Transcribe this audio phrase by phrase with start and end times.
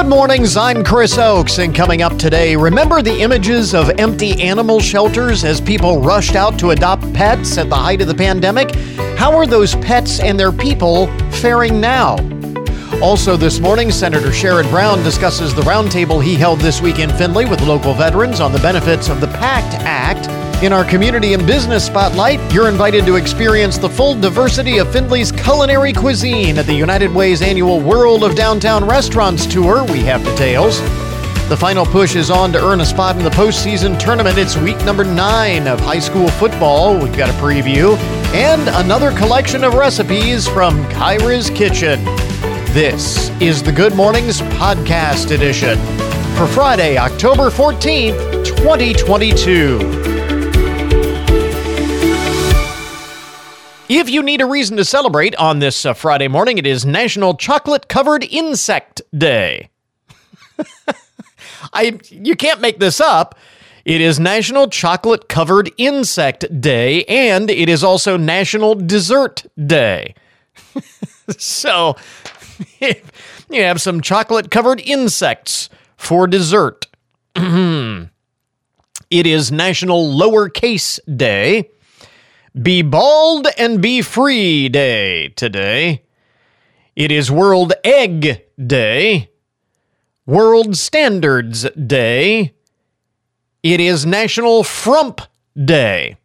[0.00, 4.80] Good mornings, I'm Chris Oakes, and coming up today, remember the images of empty animal
[4.80, 8.74] shelters as people rushed out to adopt pets at the height of the pandemic?
[9.18, 12.16] How are those pets and their people faring now?
[13.02, 17.44] Also, this morning, Senator Sherrod Brown discusses the roundtable he held this week in Findlay
[17.44, 20.49] with local veterans on the benefits of the PACT Act.
[20.62, 25.32] In our community and business spotlight, you're invited to experience the full diversity of Findlay's
[25.32, 29.84] culinary cuisine at the United Way's annual World of Downtown Restaurants tour.
[29.84, 30.78] We have details.
[31.48, 34.36] The final push is on to earn a spot in the postseason tournament.
[34.36, 36.92] It's week number nine of high school football.
[36.92, 37.96] We've got a preview
[38.34, 42.04] and another collection of recipes from Kyra's Kitchen.
[42.74, 45.78] This is the Good Mornings Podcast Edition
[46.36, 50.19] for Friday, October 14th, 2022.
[53.90, 57.34] If you need a reason to celebrate on this uh, Friday morning, it is National
[57.34, 59.68] Chocolate Covered Insect Day.
[61.72, 63.34] I you can't make this up.
[63.84, 70.14] It is National Chocolate Covered Insect Day and it is also National Dessert Day.
[71.36, 71.96] so,
[72.80, 72.94] you
[73.50, 76.86] have some chocolate covered insects for dessert.
[77.34, 78.06] it
[79.10, 81.70] is National Lowercase Day.
[82.54, 86.02] Be Bald and Be Free Day today.
[86.96, 89.30] It is World Egg Day,
[90.26, 92.52] World Standards Day.
[93.62, 95.20] It is National Frump
[95.64, 96.16] Day,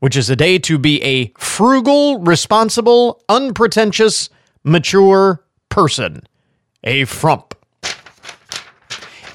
[0.00, 4.28] which is a day to be a frugal, responsible, unpretentious,
[4.64, 6.22] mature person.
[6.82, 7.54] A frump.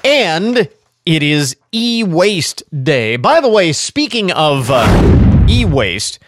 [0.04, 0.68] And
[1.06, 3.16] it is e waste day.
[3.16, 5.15] By the way, speaking of uh,
[5.48, 6.18] e waste,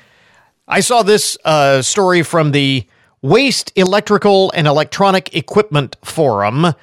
[0.66, 2.86] I saw this uh, story from the
[3.22, 6.74] Waste Electrical and Electronic Equipment Forum.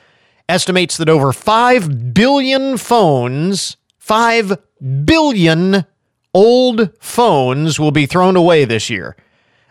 [0.50, 4.58] Estimates that over 5 billion phones, 5
[5.06, 5.85] billion
[6.34, 9.16] old phones will be thrown away this year.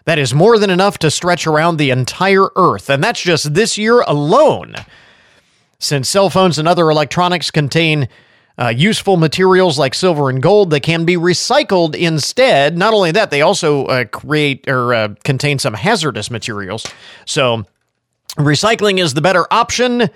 [0.06, 3.78] That is more than enough to stretch around the entire Earth, and that's just this
[3.78, 4.74] year alone.
[5.78, 8.08] Since cell phones and other electronics contain
[8.58, 12.78] uh, useful materials like silver and gold that can be recycled instead.
[12.78, 16.86] Not only that, they also uh, create or uh, contain some hazardous materials.
[17.24, 17.64] So,
[18.36, 20.08] recycling is the better option.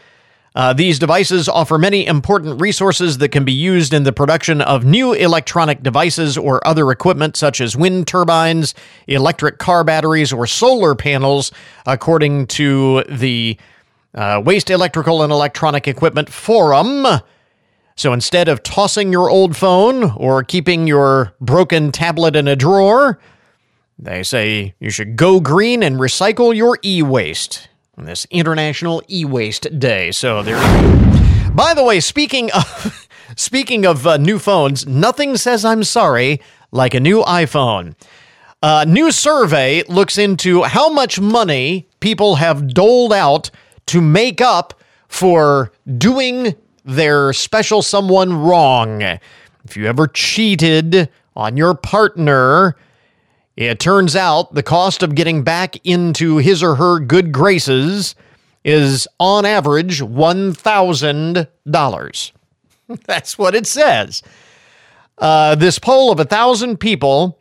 [0.54, 4.84] Uh, these devices offer many important resources that can be used in the production of
[4.84, 8.74] new electronic devices or other equipment, such as wind turbines,
[9.06, 11.52] electric car batteries, or solar panels,
[11.86, 13.56] according to the
[14.14, 17.06] uh, Waste Electrical and Electronic Equipment Forum.
[17.98, 23.18] So instead of tossing your old phone or keeping your broken tablet in a drawer,
[23.98, 29.24] they say you should go green and recycle your e waste on this International E
[29.24, 30.12] Waste Day.
[30.12, 30.60] So there.
[31.52, 36.94] By the way, speaking of speaking of uh, new phones, nothing says I'm sorry like
[36.94, 37.96] a new iPhone.
[38.62, 43.50] A new survey looks into how much money people have doled out
[43.86, 46.54] to make up for doing
[46.88, 49.02] their special someone wrong.
[49.02, 52.74] If you ever cheated on your partner,
[53.56, 58.14] it turns out the cost of getting back into his or her good graces
[58.64, 62.32] is on average $1,000.
[63.06, 64.22] That's what it says.
[65.18, 67.38] Uh, this poll of a thousand people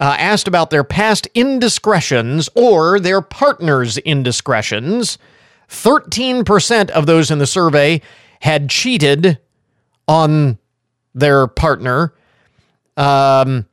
[0.00, 5.16] uh, asked about their past indiscretions or their partner's indiscretions.
[5.68, 8.02] 13% of those in the survey
[8.40, 9.38] had cheated
[10.08, 10.58] on
[11.14, 12.14] their partner.
[12.96, 13.66] Um,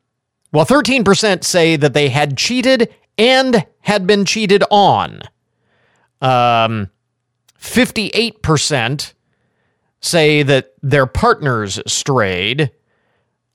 [0.52, 5.22] well, 13% say that they had cheated and had been cheated on.
[6.22, 6.90] Um,
[7.60, 9.14] 58%
[10.00, 12.72] say that their partners strayed.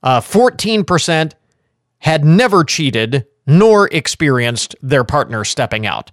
[0.01, 1.33] Uh, 14%
[1.99, 6.11] had never cheated nor experienced their partner stepping out.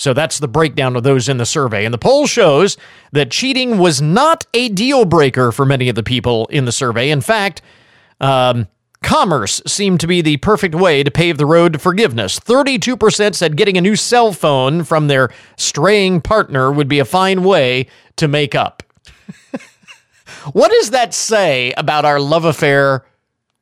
[0.00, 1.84] So that's the breakdown of those in the survey.
[1.84, 2.78] And the poll shows
[3.12, 7.10] that cheating was not a deal breaker for many of the people in the survey.
[7.10, 7.60] In fact,
[8.18, 8.66] um,
[9.02, 12.40] commerce seemed to be the perfect way to pave the road to forgiveness.
[12.40, 17.44] 32% said getting a new cell phone from their straying partner would be a fine
[17.44, 17.86] way
[18.16, 18.82] to make up.
[20.54, 23.04] what does that say about our love affair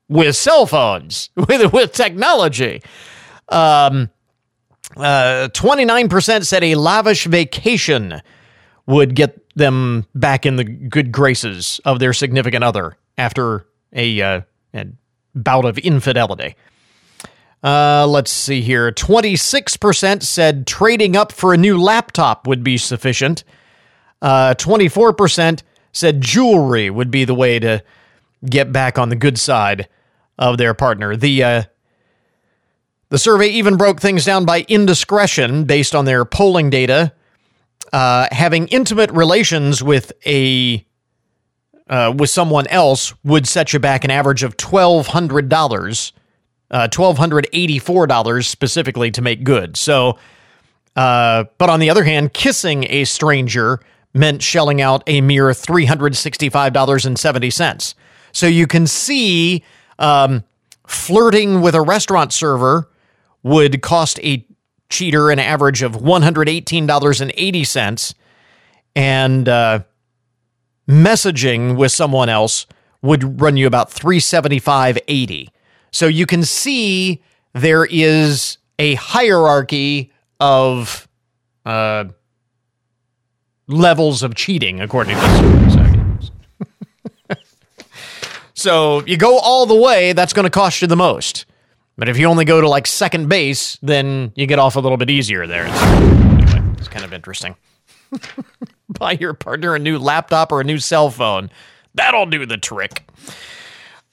[0.08, 2.80] with cell phones, with, with technology?
[3.48, 4.10] Um,
[4.98, 8.20] uh, 29% said a lavish vacation
[8.86, 14.40] would get them back in the good graces of their significant other after a, uh,
[14.74, 14.86] a
[15.34, 16.54] bout of infidelity.
[17.62, 18.90] Uh, let's see here.
[18.92, 23.44] 26% said trading up for a new laptop would be sufficient.
[24.22, 25.62] Uh, 24%
[25.92, 27.82] said jewelry would be the way to
[28.48, 29.88] get back on the good side
[30.38, 31.16] of their partner.
[31.16, 31.62] The uh,
[33.10, 37.12] the survey even broke things down by indiscretion based on their polling data.
[37.92, 40.84] Uh, having intimate relations with a
[41.88, 46.12] uh, with someone else would set you back an average of twelve hundred dollars,
[46.70, 49.74] uh, twelve hundred eighty four dollars specifically to make good.
[49.76, 50.18] So,
[50.96, 53.80] uh, but on the other hand, kissing a stranger
[54.12, 57.94] meant shelling out a mere three hundred sixty five dollars and seventy cents.
[58.32, 59.64] So you can see
[59.98, 60.44] um,
[60.86, 62.90] flirting with a restaurant server
[63.48, 64.46] would cost a
[64.90, 68.14] cheater an average of $118.80
[68.94, 69.80] and uh,
[70.86, 72.66] messaging with someone else
[73.00, 75.48] would run you about 375.80
[75.90, 77.22] so you can see
[77.54, 81.08] there is a hierarchy of
[81.64, 82.04] uh,
[83.66, 85.98] levels of cheating according to survey
[88.54, 91.46] so you go all the way that's going to cost you the most
[91.98, 94.96] but if you only go to like second base, then you get off a little
[94.96, 95.66] bit easier there.
[95.66, 97.56] anyway, it's kind of interesting.
[98.88, 101.50] Buy your partner a new laptop or a new cell phone.
[101.94, 103.04] That'll do the trick.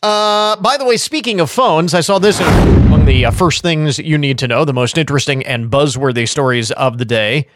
[0.02, 4.00] Uh, by the way, speaking of phones, I saw this among the uh, first things
[4.00, 7.48] you need to know, the most interesting and buzzworthy stories of the day.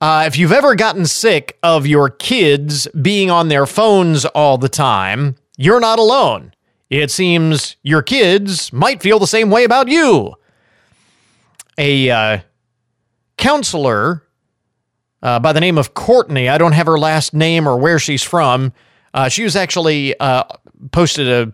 [0.00, 4.68] Uh, if you've ever gotten sick of your kids being on their phones all the
[4.68, 6.52] time, you're not alone.
[6.90, 10.34] It seems your kids might feel the same way about you.
[11.78, 12.38] A uh,
[13.36, 14.22] counselor
[15.22, 18.22] uh, by the name of Courtney, I don't have her last name or where she's
[18.22, 18.72] from.
[19.14, 20.44] Uh, she was actually uh,
[20.92, 21.52] posted a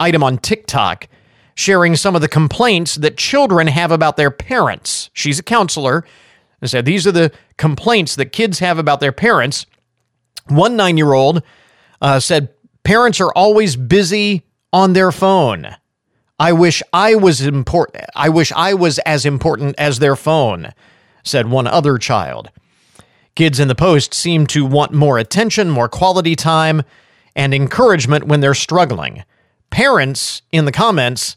[0.00, 1.08] item on TikTok
[1.54, 5.10] sharing some of the complaints that children have about their parents.
[5.12, 6.04] She's a counselor
[6.60, 9.66] and said these are the complaints that kids have about their parents.
[10.46, 11.42] One nine year old
[12.00, 12.50] uh, said
[12.84, 15.76] parents are always busy on their phone.
[16.38, 18.04] I wish I was important.
[18.14, 20.72] I wish I was as important as their phone,
[21.24, 22.50] said one other child.
[23.34, 26.82] Kids in the post seem to want more attention, more quality time,
[27.34, 29.24] and encouragement when they're struggling.
[29.70, 31.36] Parents in the comments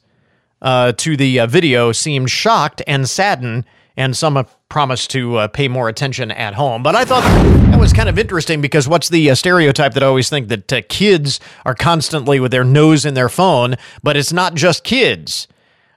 [0.62, 3.66] uh, to the uh, video seemed shocked and saddened,
[3.98, 6.84] and some have promised to uh, pay more attention at home.
[6.84, 7.24] But I thought
[7.70, 10.72] that was kind of interesting because what's the uh, stereotype that I always think that
[10.72, 15.48] uh, kids are constantly with their nose in their phone, but it's not just kids.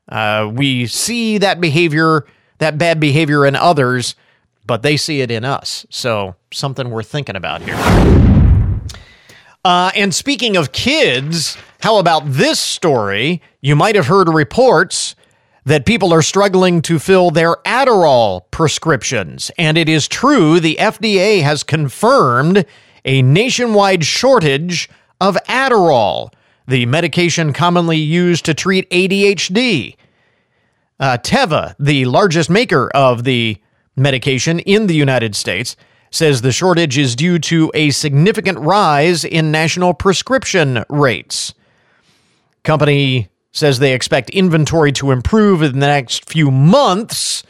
[0.08, 2.26] Uh, we see that behavior,
[2.58, 4.17] that bad behavior in others,
[4.67, 5.87] but they see it in us.
[5.91, 7.76] So something worth thinking about here.
[9.64, 13.41] Uh, and speaking of kids, how about this story?
[13.62, 15.17] You might have heard reports
[15.65, 19.51] that people are struggling to fill their Adderall prescriptions.
[19.59, 22.67] And it is true, the FDA has confirmed
[23.05, 24.89] a nationwide shortage
[25.21, 26.33] of Adderall,
[26.67, 29.97] the medication commonly used to treat ADHD.
[30.99, 33.59] Uh, Teva, the largest maker of the
[33.97, 35.77] medication in the United States,
[36.11, 41.55] says the shortage is due to a significant rise in national prescription rates.
[42.63, 47.45] Company says they expect inventory to improve in the next few months,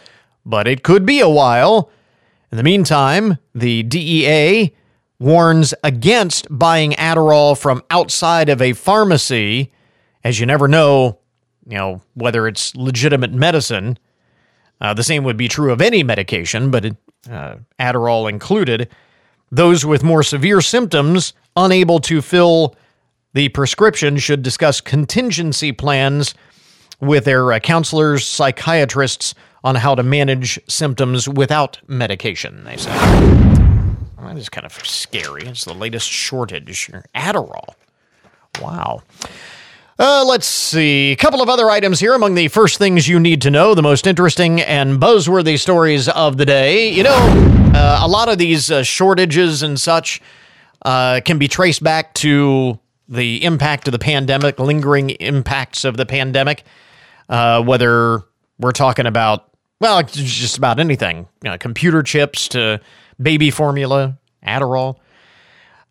[0.45, 1.91] but it could be a while.
[2.53, 4.75] In the meantime, the DEA
[5.19, 9.73] warns against buying Adderall from outside of a pharmacy,
[10.23, 11.19] as you never know,
[11.67, 13.99] you know, whether it's legitimate medicine.
[14.83, 16.85] Uh, the same would be true of any medication, but
[17.31, 18.91] uh, Adderall included.
[19.51, 22.77] Those with more severe symptoms unable to fill
[23.35, 26.35] the prescription should discuss contingency plans
[27.01, 32.77] with their uh, counselors, psychiatrists on how to manage symptoms without medication, they.
[32.87, 35.45] Well, that is kind of scary.
[35.45, 36.91] It's the latest shortage.
[37.15, 37.75] Adderall.
[38.61, 39.03] Wow.
[39.99, 41.13] Uh, let's see.
[41.13, 43.83] A couple of other items here among the first things you need to know, the
[43.83, 46.91] most interesting and buzzworthy stories of the day.
[46.91, 47.17] You know,
[47.75, 50.21] uh, a lot of these uh, shortages and such
[50.85, 56.07] uh, can be traced back to the impact of the pandemic, lingering impacts of the
[56.07, 56.65] pandemic,
[57.29, 58.23] uh, whether
[58.59, 62.81] we're talking about, well, just about anything, you know, computer chips to
[63.21, 64.97] baby formula, Adderall.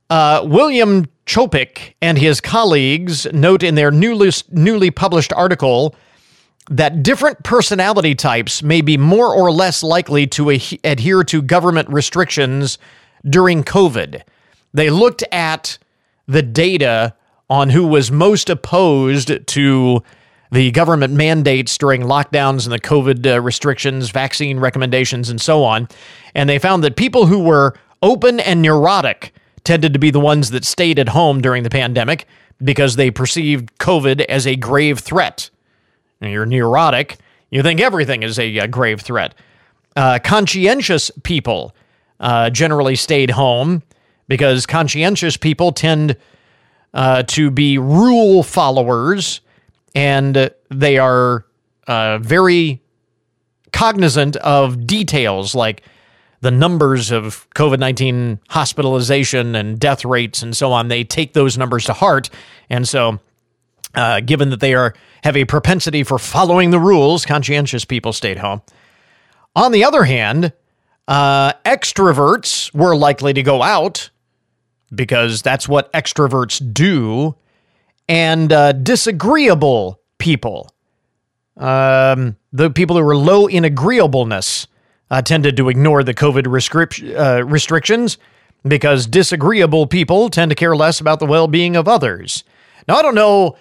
[0.10, 5.96] Uh, William Chopik and his colleagues note in their newly, newly published article
[6.70, 12.77] that different personality types may be more or less likely to adhere to government restrictions
[13.29, 14.22] during COVID.
[14.74, 15.77] They looked at
[16.27, 17.15] the data
[17.50, 20.03] on who was most opposed to
[20.51, 25.88] the government mandates during lockdowns and the COVID uh, restrictions, vaccine recommendations, and so on.
[26.36, 30.51] And they found that people who were open and neurotic tended to be the ones
[30.51, 32.27] that stayed at home during the pandemic
[32.63, 35.50] because they perceived COVID as a grave threat.
[36.22, 37.18] You're neurotic,
[37.50, 39.36] you think everything is a, a grave threat.
[39.96, 41.75] Uh, conscientious people
[42.20, 43.84] uh, generally stayed home
[44.27, 46.18] because conscientious people tend
[46.94, 49.42] uh, to be rule followers
[49.96, 51.46] and they are
[51.88, 52.82] uh, very
[53.72, 55.84] cognizant of details like
[56.42, 60.88] the numbers of COVID 19 hospitalization and death rates and so on.
[60.88, 62.30] They take those numbers to heart.
[62.70, 63.20] And so,
[63.96, 68.39] uh, given that they are have a propensity for following the rules, conscientious people stayed
[68.39, 68.62] home.
[69.56, 70.51] On the other hand,
[71.08, 74.10] uh, extroverts were likely to go out
[74.95, 77.35] because that's what extroverts do,
[78.07, 80.69] and uh, disagreeable people,
[81.57, 84.67] um, the people who were low in agreeableness,
[85.12, 88.17] uh, tended to ignore the COVID restric- uh, restrictions
[88.67, 92.43] because disagreeable people tend to care less about the well being of others.
[92.88, 93.57] Now, I don't know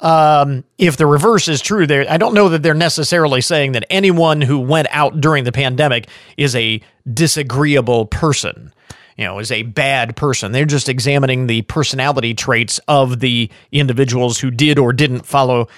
[0.00, 2.10] um, if the reverse is true there.
[2.10, 6.08] I don't know that they're necessarily saying that anyone who went out during the pandemic
[6.36, 6.80] is a
[7.12, 8.72] disagreeable person.
[9.16, 10.52] You know, is a bad person.
[10.52, 15.68] They're just examining the personality traits of the individuals who did or didn't follow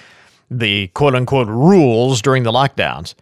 [0.51, 3.13] the quote unquote rules during the lockdowns.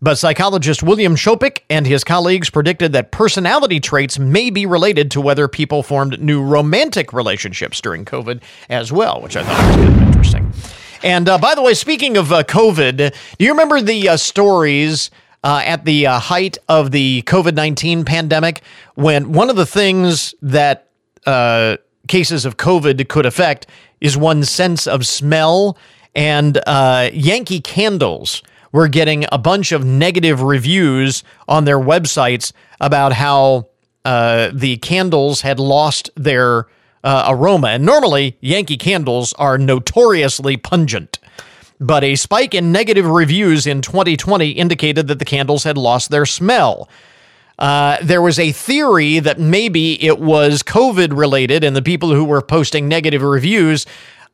[0.00, 5.20] But psychologist William Chopik and his colleagues predicted that personality traits may be related to
[5.20, 9.88] whether people formed new romantic relationships during COVID as well, which I thought was kind
[9.88, 10.52] of interesting.
[11.02, 12.96] And uh, by the way, speaking of uh, COVID,
[13.38, 15.10] do you remember the uh, stories
[15.44, 18.62] uh, at the uh, height of the COVID 19 pandemic
[18.94, 20.88] when one of the things that
[21.26, 21.76] uh,
[22.06, 23.66] cases of COVID could affect
[24.00, 25.78] is one's sense of smell?
[26.14, 28.42] And Yankee candles
[28.72, 33.68] were getting a bunch of negative reviews on their websites about how
[34.04, 36.66] uh, the candles had lost their
[37.04, 37.68] uh, aroma.
[37.68, 41.18] And normally, Yankee candles are notoriously pungent.
[41.80, 46.26] But a spike in negative reviews in 2020 indicated that the candles had lost their
[46.26, 46.88] smell.
[47.58, 52.24] Uh, there was a theory that maybe it was COVID related, and the people who
[52.24, 53.86] were posting negative reviews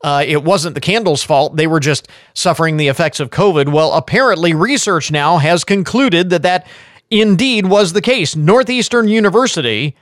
[0.04, 1.56] uh, it wasn't the candles' fault.
[1.56, 3.72] They were just suffering the effects of COVID.
[3.72, 6.66] Well, apparently, research now has concluded that that
[7.10, 8.36] indeed was the case.
[8.36, 9.96] Northeastern University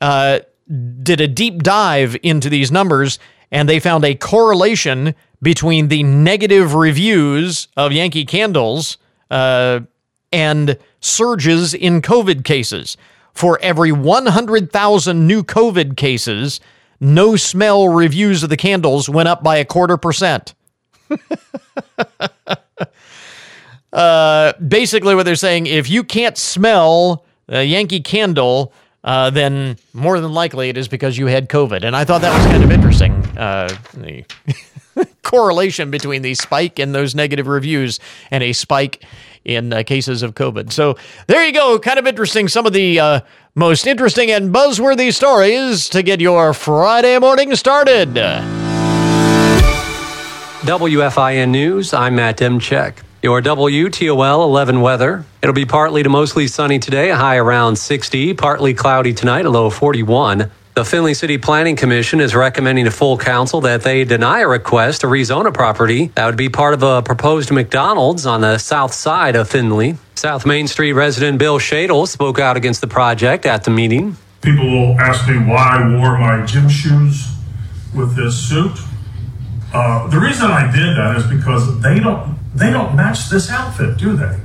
[0.00, 0.40] uh,
[1.02, 3.18] did a deep dive into these numbers,
[3.52, 8.98] and they found a correlation between the negative reviews of Yankee Candles
[9.30, 9.80] uh,
[10.32, 12.96] and surges in COVID cases.
[13.32, 16.60] For every 100,000 new COVID cases,
[17.00, 20.54] no smell reviews of the candles went up by a quarter percent.
[23.92, 30.20] uh, basically, what they're saying if you can't smell a Yankee candle, uh, then more
[30.20, 31.82] than likely it is because you had COVID.
[31.84, 33.12] And I thought that was kind of interesting.
[33.38, 33.74] Uh,
[35.22, 39.04] correlation between the spike in those negative reviews and a spike
[39.44, 40.72] in uh, cases of COVID.
[40.72, 41.78] So there you go.
[41.78, 42.48] Kind of interesting.
[42.48, 43.20] Some of the uh,
[43.54, 48.14] most interesting and buzzworthy stories to get your Friday morning started.
[50.60, 52.96] WFIN News, I'm Matt Demchek.
[53.22, 55.24] Your WTOL 11 weather.
[55.42, 59.50] It'll be partly to mostly sunny today, a high around 60, partly cloudy tonight, a
[59.50, 60.50] low of 41.
[60.80, 65.02] The Findlay City Planning Commission is recommending to full council that they deny a request
[65.02, 68.94] to rezone a property that would be part of a proposed McDonald's on the south
[68.94, 69.98] side of Findlay.
[70.14, 74.16] South Main Street resident Bill Shadle spoke out against the project at the meeting.
[74.40, 77.28] People will ask me why I wore my gym shoes
[77.94, 78.78] with this suit.
[79.74, 83.98] Uh, the reason I did that is because they don't they don't match this outfit,
[83.98, 84.40] do they?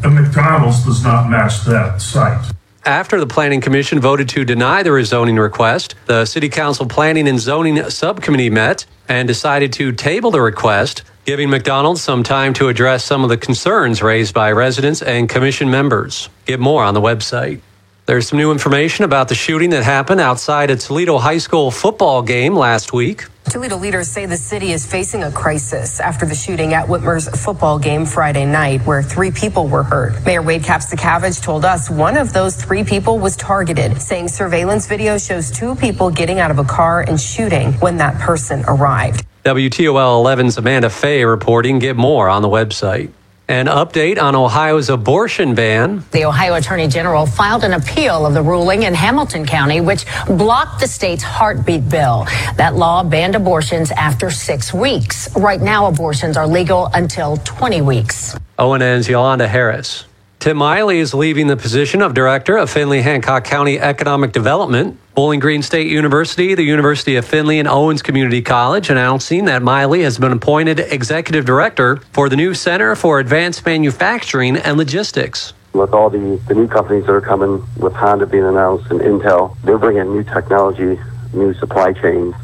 [0.00, 2.52] The McDonald's does not match that site.
[2.84, 7.38] After the Planning Commission voted to deny the rezoning request, the City Council Planning and
[7.38, 13.04] Zoning Subcommittee met and decided to table the request, giving McDonald's some time to address
[13.04, 16.28] some of the concerns raised by residents and Commission members.
[16.44, 17.60] Get more on the website.
[18.06, 22.20] There's some new information about the shooting that happened outside a Toledo High School football
[22.20, 23.26] game last week.
[23.44, 27.78] Toledo leaders say the city is facing a crisis after the shooting at Whitmer's football
[27.78, 30.24] game Friday night, where three people were hurt.
[30.24, 35.18] Mayor Wade Kapszukiewicz told us one of those three people was targeted, saying surveillance video
[35.18, 39.26] shows two people getting out of a car and shooting when that person arrived.
[39.44, 41.78] WTOL 11's Amanda Fay reporting.
[41.78, 43.10] Get more on the website.
[43.52, 46.02] An update on Ohio's abortion ban.
[46.10, 50.80] The Ohio Attorney General filed an appeal of the ruling in Hamilton County, which blocked
[50.80, 52.24] the state's heartbeat bill.
[52.56, 55.28] That law banned abortions after six weeks.
[55.36, 58.34] Right now, abortions are legal until 20 weeks.
[58.58, 60.06] ONN's Yolanda Harris.
[60.42, 64.98] Tim Miley is leaving the position of Director of Findlay Hancock County Economic Development.
[65.14, 70.02] Bowling Green State University, the University of Findlay, and Owens Community College announcing that Miley
[70.02, 75.94] has been appointed Executive Director for the new Center for Advanced Manufacturing and Logistics with
[75.94, 79.78] all the, the new companies that are coming, with Honda being announced and Intel, they're
[79.78, 81.00] bringing new technology,
[81.32, 82.34] new supply chains,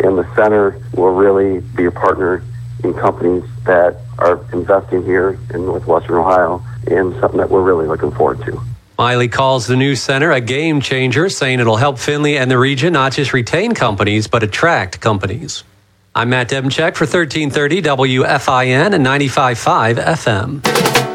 [0.00, 2.42] and the center will really be a partner
[2.82, 8.10] in companies that are investing here in Northwestern Ohio and something that we're really looking
[8.10, 8.60] forward to.
[8.98, 12.94] Miley calls the new center a game changer, saying it'll help Findlay and the region
[12.94, 15.64] not just retain companies, but attract companies.
[16.14, 21.05] I'm Matt Demchek for 1330 WFIN and 95.5 FM.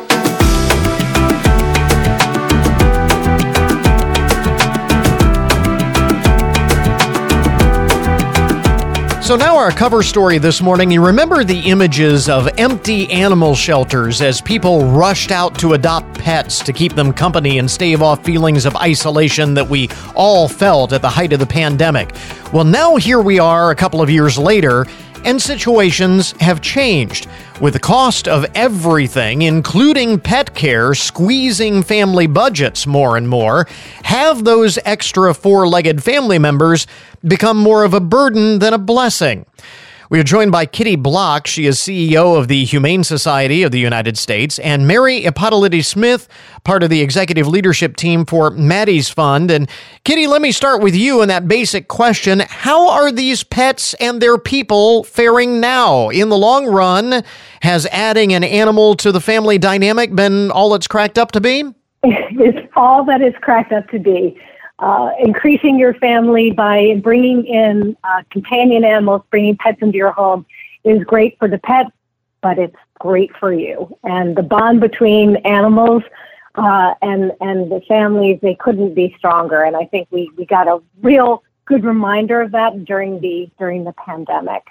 [9.32, 10.92] So, now our cover story this morning.
[10.92, 16.60] You remember the images of empty animal shelters as people rushed out to adopt pets
[16.64, 21.02] to keep them company and stave off feelings of isolation that we all felt at
[21.02, 22.14] the height of the pandemic.
[22.52, 24.86] Well, now here we are a couple of years later,
[25.26, 27.28] and situations have changed.
[27.60, 33.68] With the cost of everything, including pet care, squeezing family budgets more and more,
[34.04, 36.88] have those extra four legged family members
[37.24, 39.46] become more of a burden than a blessing?
[40.12, 41.48] We are joined by Kitty Block.
[41.48, 46.28] She is CEO of the Humane Society of the United States, and Mary Ippoliti Smith,
[46.66, 49.50] part of the executive leadership team for Maddie's Fund.
[49.50, 49.70] And
[50.04, 52.42] Kitty, let me start with you and that basic question.
[52.42, 56.10] How are these pets and their people faring now?
[56.10, 57.24] In the long run,
[57.62, 61.64] has adding an animal to the family dynamic been all it's cracked up to be?
[62.04, 64.36] It's all that it's cracked up to be
[64.82, 70.46] uh, increasing your family by bringing in uh, companion animals, bringing pets into your home
[70.84, 71.86] is great for the pet,
[72.42, 73.96] but it's great for you.
[74.04, 76.04] And the bond between animals
[76.56, 79.62] uh, and and the families, they couldn't be stronger.
[79.62, 83.84] And I think we, we got a real good reminder of that during the during
[83.84, 84.64] the pandemic.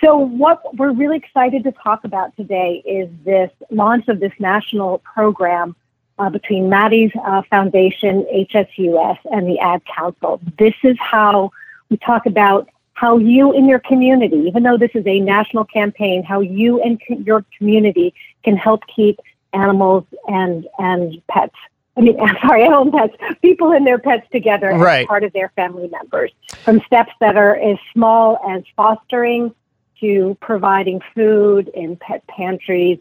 [0.00, 4.98] So what we're really excited to talk about today is this launch of this national
[4.98, 5.74] program
[6.20, 10.40] uh, between Maddie's uh, Foundation, HSUS, and the Ad Council.
[10.58, 11.50] This is how
[11.88, 16.22] we talk about how you in your community, even though this is a national campaign,
[16.22, 18.12] how you and co- your community
[18.44, 19.18] can help keep
[19.54, 21.56] animals and and pets.
[21.96, 25.02] I mean, sorry, own pets, people and their pets together right.
[25.02, 26.30] as part of their family members.
[26.64, 29.54] From steps that are as small as fostering
[30.00, 32.98] to providing food in pet pantries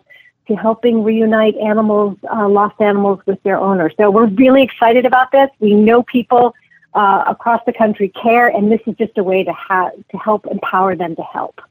[0.49, 3.93] to helping reunite animals, uh, lost animals with their owners.
[3.95, 5.49] So we're really excited about this.
[5.59, 6.53] We know people
[6.93, 10.45] uh, across the country care, and this is just a way to have to help
[10.47, 11.61] empower them to help.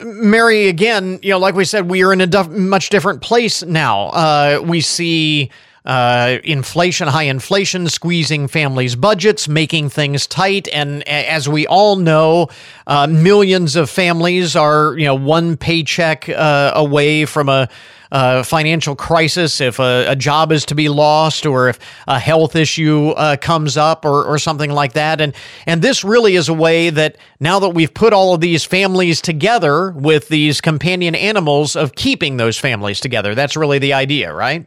[0.00, 3.62] Mary, again, you know, like we said, we are in a def- much different place
[3.62, 4.08] now.
[4.08, 5.50] Uh, we see
[5.84, 10.68] uh, inflation, high inflation, squeezing families' budgets, making things tight.
[10.72, 12.48] And as we all know,
[12.86, 17.68] uh, millions of families are, you know, one paycheck uh, away from a
[18.12, 22.54] uh, financial crisis, if a, a, job is to be lost, or if a health
[22.54, 25.18] issue uh, comes up, or, or something like that.
[25.22, 28.66] And and this really is a way that now that we've put all of these
[28.66, 33.34] families together with these companion animals, of keeping those families together.
[33.34, 34.66] That's really the idea, right?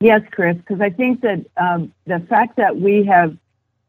[0.00, 3.36] Yes, Chris, because I think that um, the fact that we have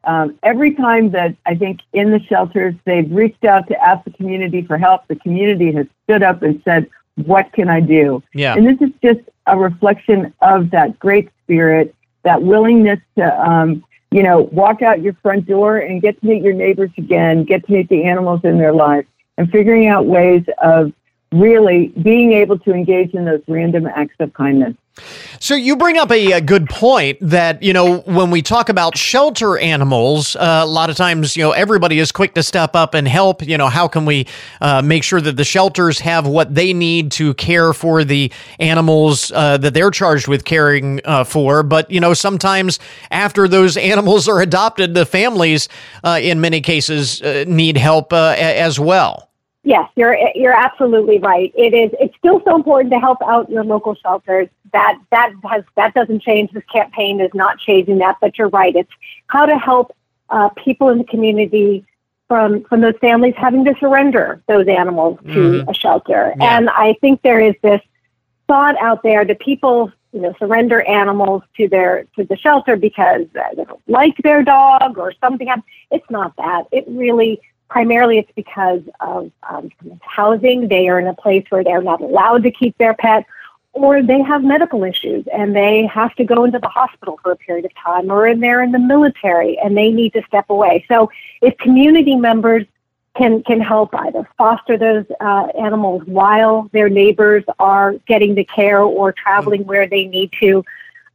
[0.03, 4.11] um, every time that I think in the shelters they've reached out to ask the
[4.11, 8.55] community for help, the community has stood up and said, "What can I do?" Yeah.
[8.55, 14.23] And this is just a reflection of that great spirit, that willingness to, um, you
[14.23, 17.71] know, walk out your front door and get to meet your neighbors again, get to
[17.71, 20.91] meet the animals in their lives, and figuring out ways of
[21.31, 24.75] really being able to engage in those random acts of kindness.
[25.39, 28.95] So you bring up a, a, good point that you know when we talk about
[28.95, 32.93] shelter animals, uh, a lot of times you know everybody is quick to step up
[32.93, 33.41] and help.
[33.41, 34.27] You know how can we
[34.61, 39.31] uh, make sure that the shelters have what they need to care for the animals
[39.31, 41.63] uh, that they're charged with caring uh, for?
[41.63, 45.69] But you know sometimes after those animals are adopted, the families
[46.03, 49.30] uh, in many cases uh, need help as well.
[49.63, 51.53] Yes, you're you're absolutely right.
[51.55, 51.91] It is.
[51.99, 54.49] It's still so important to help out your local shelters.
[54.73, 56.51] That that has that doesn't change.
[56.51, 58.17] This campaign is not changing that.
[58.19, 58.75] But you're right.
[58.75, 58.91] It's
[59.27, 59.95] how to help
[60.29, 61.85] uh, people in the community
[62.27, 65.69] from from those families having to surrender those animals to mm-hmm.
[65.69, 66.33] a shelter.
[66.37, 66.57] Yeah.
[66.57, 67.81] And I think there is this
[68.47, 73.27] thought out there that people you know surrender animals to their to the shelter because
[73.33, 75.47] they don't like their dog or something.
[75.91, 76.63] It's not that.
[76.71, 77.41] It really
[77.71, 80.67] Primarily, it's because of um, housing.
[80.67, 83.25] They are in a place where they're not allowed to keep their pet,
[83.71, 87.37] or they have medical issues and they have to go into the hospital for a
[87.37, 90.83] period of time, or they're in the military and they need to step away.
[90.89, 91.09] So
[91.41, 92.65] if community members
[93.15, 98.81] can can help either foster those uh, animals while their neighbors are getting the care
[98.81, 100.65] or traveling where they need to,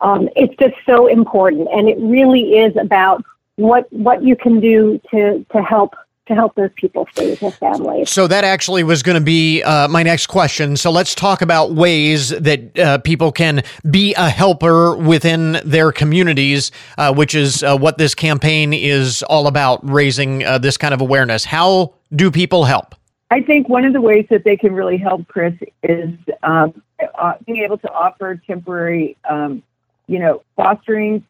[0.01, 3.23] um, it's just so important, and it really is about
[3.57, 5.95] what what you can do to to help
[6.27, 8.11] to help those people stay with their families.
[8.11, 10.77] So that actually was going to be uh, my next question.
[10.77, 16.73] So let's talk about ways that uh, people can be a helper within their communities,
[16.99, 21.01] uh, which is uh, what this campaign is all about, raising uh, this kind of
[21.01, 21.45] awareness.
[21.45, 22.95] How do people help?
[23.31, 26.11] I think one of the ways that they can really help, Chris, is
[26.43, 26.83] um,
[27.19, 29.63] uh, being able to offer temporary, um,
[30.07, 31.25] you know, fostering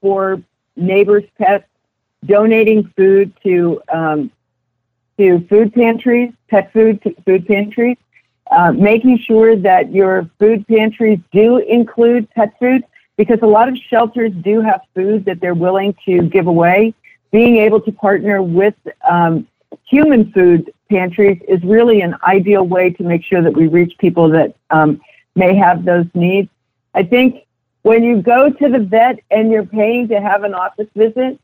[0.00, 0.42] for
[0.76, 1.64] neighbors' pets
[2.24, 4.30] donating food to um,
[5.18, 7.96] to food pantries, pet food food pantries,
[8.50, 12.84] uh, making sure that your food pantries do include pet food
[13.16, 16.94] because a lot of shelters do have food that they're willing to give away.
[17.30, 18.74] Being able to partner with
[19.08, 19.46] um,
[19.84, 24.28] human food pantries is really an ideal way to make sure that we reach people
[24.30, 25.00] that um,
[25.34, 26.48] may have those needs.
[26.94, 27.46] I think
[27.82, 31.38] when you go to the vet and you're paying to have an office visit,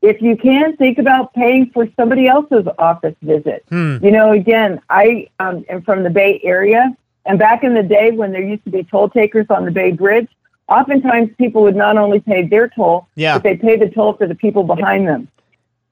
[0.00, 3.64] if you can, think about paying for somebody else's office visit.
[3.68, 3.98] Hmm.
[4.02, 8.12] You know, again, I um, am from the Bay Area, and back in the day
[8.12, 10.28] when there used to be toll takers on the Bay Bridge,
[10.68, 13.34] oftentimes people would not only pay their toll, yeah.
[13.34, 15.28] but they pay the toll for the people behind them.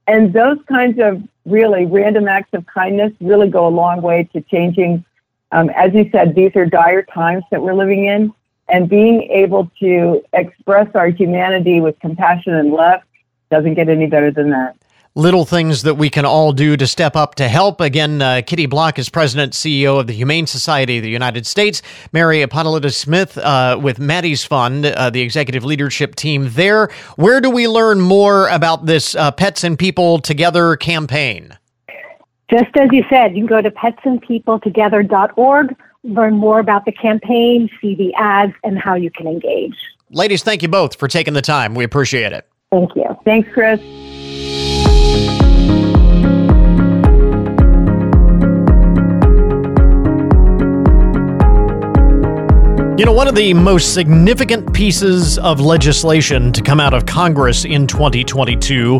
[0.07, 4.41] And those kinds of really random acts of kindness really go a long way to
[4.41, 5.03] changing.
[5.51, 8.33] Um, as you said, these are dire times that we're living in,
[8.69, 13.01] and being able to express our humanity with compassion and love
[13.49, 14.75] doesn't get any better than that.
[15.15, 17.81] Little things that we can all do to step up to help.
[17.81, 21.81] Again, uh, Kitty Block is President CEO of the Humane Society of the United States.
[22.13, 26.89] Mary Ippoliti Smith uh, with Maddie's Fund, uh, the executive leadership team there.
[27.15, 31.57] Where do we learn more about this uh, Pets and People Together campaign?
[32.51, 37.95] Just as you said, you can go to petsandpeopletogether.org, learn more about the campaign, see
[37.95, 39.75] the ads, and how you can engage.
[40.11, 41.73] Ladies, thank you both for taking the time.
[41.73, 42.47] We appreciate it.
[42.71, 43.05] Thank you.
[43.23, 43.79] Thanks, Chris.
[52.99, 57.63] You know, one of the most significant pieces of legislation to come out of Congress
[57.63, 58.99] in 2022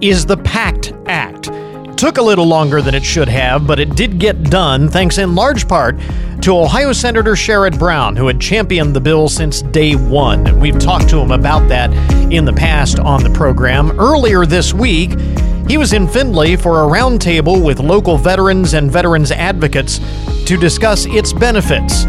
[0.00, 1.50] is the PACT Act
[1.98, 5.34] took a little longer than it should have, but it did get done thanks in
[5.34, 5.98] large part
[6.40, 10.60] to Ohio Senator Sherrod Brown, who had championed the bill since day one.
[10.60, 11.92] We've talked to him about that
[12.32, 13.98] in the past on the program.
[13.98, 15.18] Earlier this week,
[15.68, 19.98] he was in Findlay for a roundtable with local veterans and veterans advocates
[20.46, 22.04] to discuss its benefits.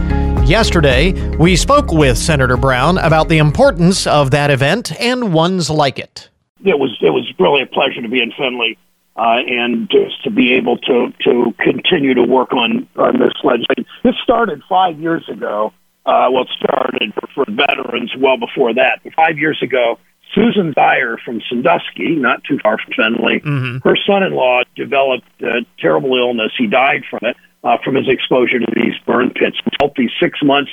[0.47, 5.97] Yesterday, we spoke with Senator Brown about the importance of that event and ones like
[5.97, 6.30] it.
[6.63, 8.78] It was it was really a pleasure to be in Findlay
[9.19, 13.86] uh, and just to be able to to continue to work on on this legislation.
[14.03, 15.73] This started five years ago.
[16.05, 19.01] Uh, well, it started for, for veterans well before that.
[19.15, 19.99] Five years ago,
[20.34, 23.88] Susan Dyer from Sandusky, not too far from Findlay, mm-hmm.
[23.88, 26.51] her son-in-law developed a terrible illness.
[26.58, 29.58] He died from it, uh, from his exposure to these burn pits.
[29.79, 30.71] Healthy six months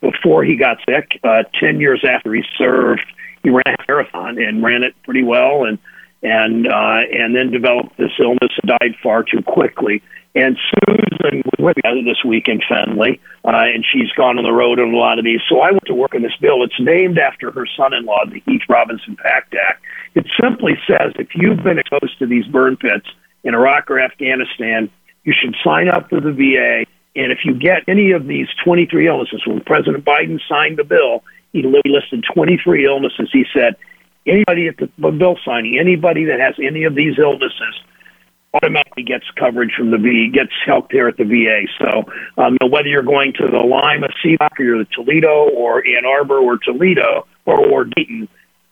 [0.00, 1.20] before he got sick.
[1.24, 3.04] Uh, Ten years after he served,
[3.42, 5.64] he ran a marathon and ran it pretty well.
[5.64, 5.78] And
[6.22, 10.02] and uh, and then developed this illness and died far too quickly.
[10.34, 14.52] And Susan was with me this week in Findlay, uh, and she's gone on the
[14.52, 15.40] road on a lot of these.
[15.46, 16.64] So I went to work on this bill.
[16.64, 19.84] It's named after her son-in-law, the Heath Robinson PACT Act.
[20.14, 23.06] It simply says if you've been exposed to these burn pits
[23.44, 24.90] in Iraq or Afghanistan,
[25.24, 26.86] you should sign up for the VA.
[27.14, 31.24] And if you get any of these 23 illnesses, when President Biden signed the bill,
[31.52, 33.28] he listed 23 illnesses.
[33.30, 33.76] He said,
[34.26, 37.74] anybody at the bill signing, anybody that has any of these illnesses,
[38.54, 41.66] automatically gets coverage from the VA, gets health care at the VA.
[41.78, 42.04] So
[42.42, 46.58] um, whether you're going to the Lima, CBOC, or the Toledo, or Ann Arbor, or
[46.58, 48.28] Toledo, or, or Dayton,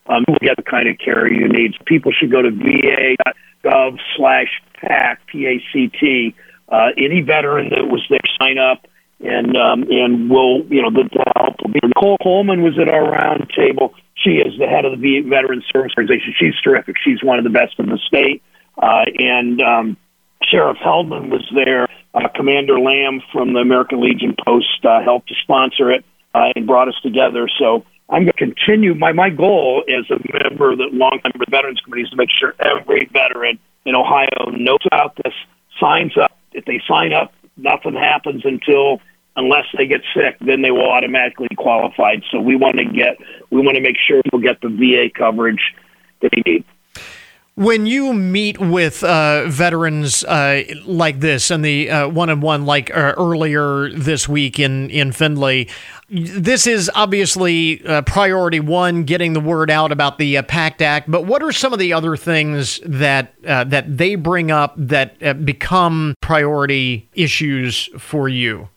[0.07, 1.73] um, you will get the kind of care you need.
[1.87, 6.35] People should go to va.gov slash PACT, P-A-C-T.
[6.69, 8.87] Uh, any veteran that was there, sign up
[9.21, 11.81] and um, and we'll you know the, the help will be.
[11.83, 13.95] Nicole Coleman was at our round table.
[14.17, 16.35] She is the head of the Veterans Service Organization.
[16.39, 16.97] She's terrific.
[17.03, 18.43] She's one of the best in the state.
[18.77, 19.97] Uh, and um,
[20.43, 21.89] Sheriff Heldman was there.
[22.15, 26.05] Uh, Commander Lamb from the American Legion Post uh, helped to sponsor it
[26.35, 27.49] uh, and brought us together.
[27.59, 28.95] So I'm going to continue.
[28.95, 32.55] My my goal as a member of the longtime Veterans Committee is to make sure
[32.59, 35.33] every veteran in Ohio knows about this,
[35.79, 36.33] signs up.
[36.53, 39.01] If they sign up, nothing happens until
[39.37, 42.17] unless they get sick, then they will automatically qualify.
[42.31, 43.17] So we want to get
[43.51, 45.75] we want to make sure people get the VA coverage
[46.21, 46.65] that they need.
[47.57, 52.91] When you meet with uh, veterans uh, like this and the one on one like
[52.91, 55.67] uh, earlier this week in, in Findlay,
[56.09, 61.11] this is obviously uh, priority one, getting the word out about the uh, PACT Act.
[61.11, 65.45] But what are some of the other things that uh, that they bring up that
[65.45, 68.69] become priority issues for you?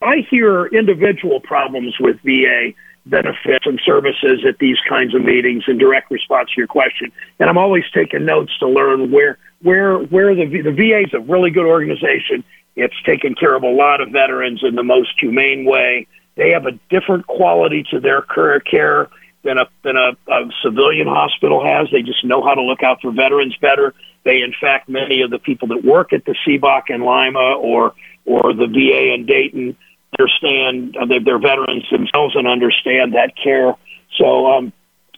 [0.00, 2.72] I hear individual problems with VA
[3.06, 7.10] benefits and services at these kinds of meetings in direct response to your question.
[7.38, 11.20] And I'm always taking notes to learn where where where the the VA is a
[11.20, 12.44] really good organization.
[12.76, 16.06] It's taken care of a lot of veterans in the most humane way.
[16.36, 19.08] They have a different quality to their care
[19.42, 21.88] than a than a, a civilian hospital has.
[21.90, 23.94] They just know how to look out for veterans better.
[24.24, 27.94] They, in fact, many of the people that work at the CBOC in Lima or
[28.24, 29.76] or the VA in Dayton
[30.18, 33.74] understand uh, they're, veterans themselves and understand that care.
[34.16, 34.72] So um,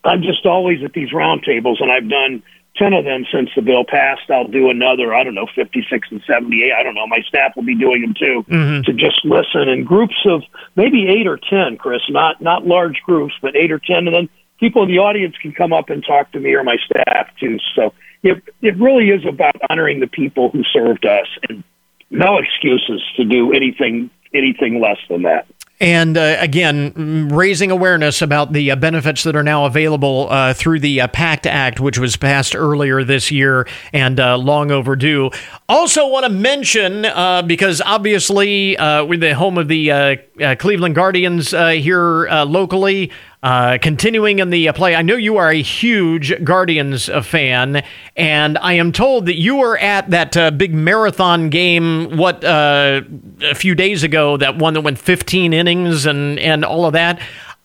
[0.05, 2.42] I'm just always at these roundtables, and I've done
[2.76, 4.31] 10 of them since the bill passed.
[4.31, 6.72] I'll do another, I don't know, 56 and 78.
[6.72, 7.07] I don't know.
[7.07, 8.83] My staff will be doing them too mm-hmm.
[8.83, 10.42] to just listen in groups of
[10.76, 14.07] maybe eight or 10, Chris, not, not large groups, but eight or 10.
[14.07, 16.76] And then people in the audience can come up and talk to me or my
[16.85, 17.59] staff too.
[17.74, 21.64] So it, it really is about honoring the people who served us and
[22.11, 25.46] no excuses to do anything anything less than that.
[25.80, 30.80] And uh, again, raising awareness about the uh, benefits that are now available uh, through
[30.80, 35.30] the uh, PACT Act, which was passed earlier this year and uh, long overdue.
[35.70, 40.20] Also, want to mention uh, because obviously we're the home of the
[40.59, 43.11] Cleveland Guardians here locally.
[43.42, 47.83] Uh, continuing in the uh, play, I know you are a huge Guardians uh, fan,
[48.14, 52.18] and I am told that you were at that uh, big marathon game.
[52.18, 53.00] What uh,
[53.42, 57.20] a few days ago, that one that went 15 innings and and all of that.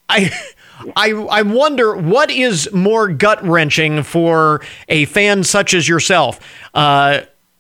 [0.10, 0.32] I.
[0.98, 6.38] I, I wonder what is more gut wrenching for a fan such as yourself.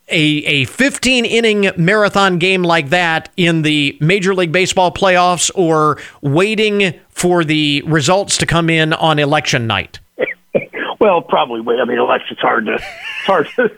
[0.08, 6.00] A, a 15 inning marathon game like that in the Major League Baseball playoffs or
[6.22, 10.00] waiting for the results to come in on election night?
[11.00, 11.80] well, probably wait.
[11.80, 13.70] I mean, election's hard to it's hard to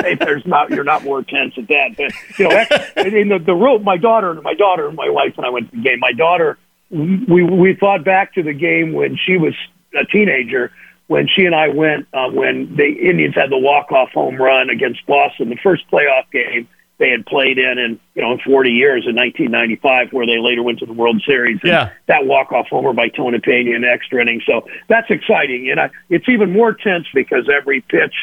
[0.00, 1.96] say there's not you're not more tense at that.
[1.96, 5.46] But you know, in the the rule, my daughter, my daughter, and my wife and
[5.46, 5.98] I went to the game.
[5.98, 6.58] My daughter,
[6.90, 9.54] we we thought back to the game when she was
[9.94, 10.72] a teenager
[11.06, 14.70] when she and I went uh, when the Indians had the walk off home run
[14.70, 18.70] against Boston, the first playoff game they had played in in you know in 40
[18.70, 21.58] years in 1995, where they later went to the World Series.
[21.62, 24.44] And yeah, that walk off homer by Tony Pena in extra innings.
[24.46, 28.14] So that's exciting, and I, it's even more tense because every pitch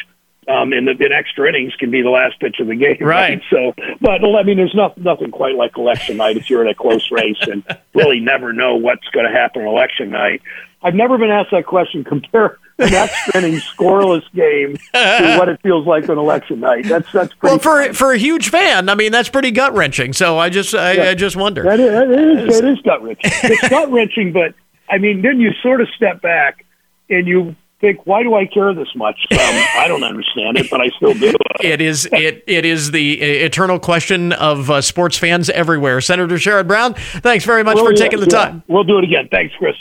[0.48, 2.96] um, in the in extra innings can be the last pitch of the game.
[3.00, 3.40] Right.
[3.40, 3.42] right?
[3.50, 6.74] So, but I mean, there's not, nothing quite like election night if you're in a
[6.74, 7.62] close race and
[7.94, 10.42] really never know what's going to happen on election night.
[10.82, 12.04] I've never been asked that question.
[12.04, 16.86] Compare an extra inning scoreless game to what it feels like on election night.
[16.86, 17.54] That's that's pretty.
[17.54, 17.94] Well, for funny.
[17.94, 20.12] for a huge fan, I mean, that's pretty gut wrenching.
[20.12, 21.02] So I just I, yeah.
[21.10, 21.62] I just wonder.
[21.62, 23.30] That is, that is, it is gut wrenching.
[23.50, 24.54] It's gut wrenching, but
[24.88, 26.64] I mean, then you sort of step back
[27.08, 29.18] and you think, why do I care this much?
[29.32, 31.32] Um, I don't understand it, but I still do.
[31.60, 36.00] it is it it is the eternal question of uh, sports fans everywhere.
[36.00, 38.62] Senator Sherrod Brown, thanks very much for taking the time.
[38.68, 39.28] We'll do it again.
[39.30, 39.74] Thanks, Chris.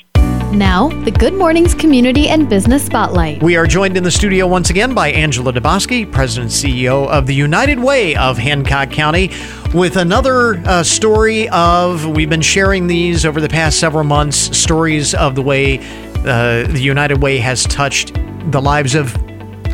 [0.52, 3.44] Now, the Good Mornings Community and Business Spotlight.
[3.44, 7.28] We are joined in the studio once again by Angela DeBoskey, President and CEO of
[7.28, 9.30] the United Way of Hancock County,
[9.76, 15.14] with another uh, story of, we've been sharing these over the past several months, stories
[15.14, 15.78] of the way
[16.26, 18.16] uh, the United Way has touched
[18.52, 19.16] the lives of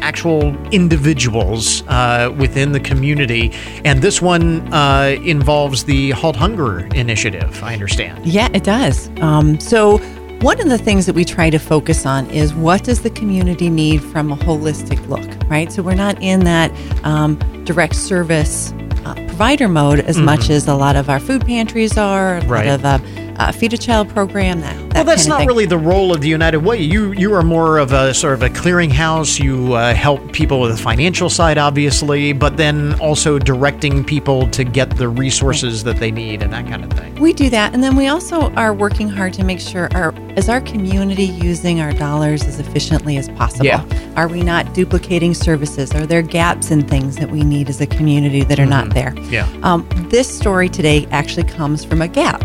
[0.01, 3.53] actual individuals uh, within the community.
[3.85, 8.25] And this one uh, involves the Halt Hunger Initiative, I understand.
[8.25, 9.09] Yeah, it does.
[9.21, 9.99] Um, so,
[10.45, 13.67] one of the things that we try to focus on is what does the community
[13.67, 15.71] need from a holistic look, right?
[15.71, 16.71] So we're not in that
[17.03, 18.71] um, direct service
[19.05, 20.25] uh, provider mode as mm-hmm.
[20.25, 22.67] much as a lot of our food pantries are, a right.
[22.67, 24.61] lot of uh, uh, feed a child program.
[24.61, 25.47] That, that well, that's not thing.
[25.47, 26.81] really the role of the United Way.
[26.81, 29.39] You you are more of a sort of a clearinghouse.
[29.39, 34.63] You uh, help people with the financial side, obviously, but then also directing people to
[34.63, 37.15] get the resources that they need and that kind of thing.
[37.15, 40.49] We do that, and then we also are working hard to make sure our is
[40.49, 43.65] our community using our dollars as efficiently as possible.
[43.65, 43.85] Yeah.
[44.15, 45.93] Are we not duplicating services?
[45.93, 48.87] Are there gaps in things that we need as a community that are mm-hmm.
[48.87, 49.13] not there?
[49.29, 49.47] Yeah.
[49.63, 52.43] Um, this story today actually comes from a gap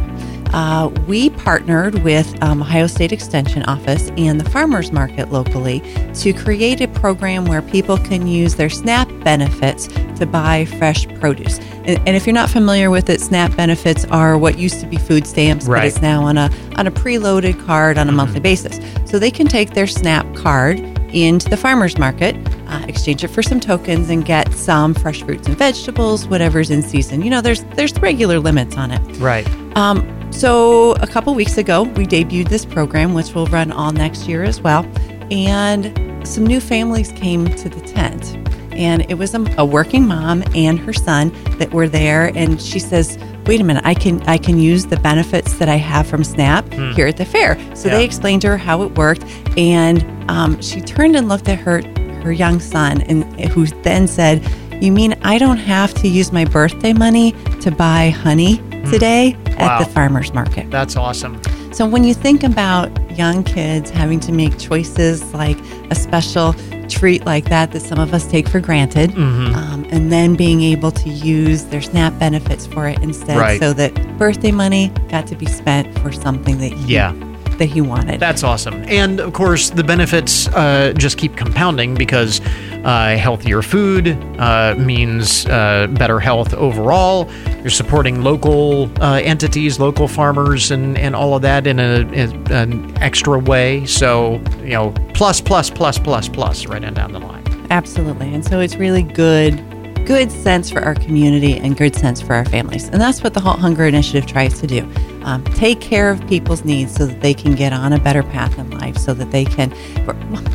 [0.52, 5.80] uh, we partnered with um, Ohio State Extension Office and the Farmers Market locally
[6.14, 9.86] to create a program where people can use their SNAP benefits
[10.18, 11.58] to buy fresh produce.
[11.84, 14.96] And, and if you're not familiar with it, SNAP benefits are what used to be
[14.96, 15.80] food stamps, Right.
[15.80, 18.78] but it's now on a on a preloaded card on a monthly basis.
[19.10, 20.78] So they can take their SNAP card
[21.12, 22.36] into the farmers market,
[22.68, 26.82] uh, exchange it for some tokens, and get some fresh fruits and vegetables, whatever's in
[26.82, 27.22] season.
[27.22, 29.00] You know, there's there's regular limits on it.
[29.18, 29.46] Right.
[29.76, 34.26] Um, so a couple weeks ago, we debuted this program, which will run all next
[34.28, 34.84] year as well,
[35.30, 35.92] and
[36.26, 38.36] some new families came to the tent.
[38.72, 42.78] And it was a, a working mom and her son that were there, and she
[42.78, 46.24] says, "Wait a minute, I can I can use the benefits that I have from
[46.24, 46.92] SNAP Hmm.
[46.92, 47.96] here at the fair." So Yeah.
[47.98, 49.24] they explained to her how it worked,
[49.58, 51.82] and um, she turned and looked at her
[52.22, 54.42] her young son, and who then said,
[54.80, 59.78] "You mean I don't have to use my birthday money to buy honey today Wow.
[59.78, 61.40] at the farmers market?" That's awesome.
[61.72, 65.56] So when you think about young kids having to make choices like
[65.90, 66.54] a special
[66.88, 69.54] treat like that that some of us take for granted, Mm-hmm.
[69.54, 73.60] um, and then being able to use their SNAP benefits for it instead, Right.
[73.60, 77.12] so that birthday money got to be spent for something that he, Yeah.
[77.60, 78.18] That he wanted.
[78.18, 78.82] That's awesome.
[78.88, 82.40] And of course, the benefits uh, just keep compounding because
[82.84, 87.30] uh, healthier food uh, means uh, better health overall.
[87.58, 92.50] You're supporting local uh, entities, local farmers, and, and all of that in, a, in
[92.50, 93.84] an extra way.
[93.84, 97.44] So, you know, plus, plus, plus, plus, plus, right on down the line.
[97.70, 98.34] Absolutely.
[98.34, 99.62] And so it's really good
[100.06, 102.88] good sense for our community and good sense for our families.
[102.88, 104.90] And that's what the Halt Hunger Initiative tries to do.
[105.22, 108.58] Um, take care of people's needs so that they can get on a better path
[108.58, 109.72] in life, so that they can.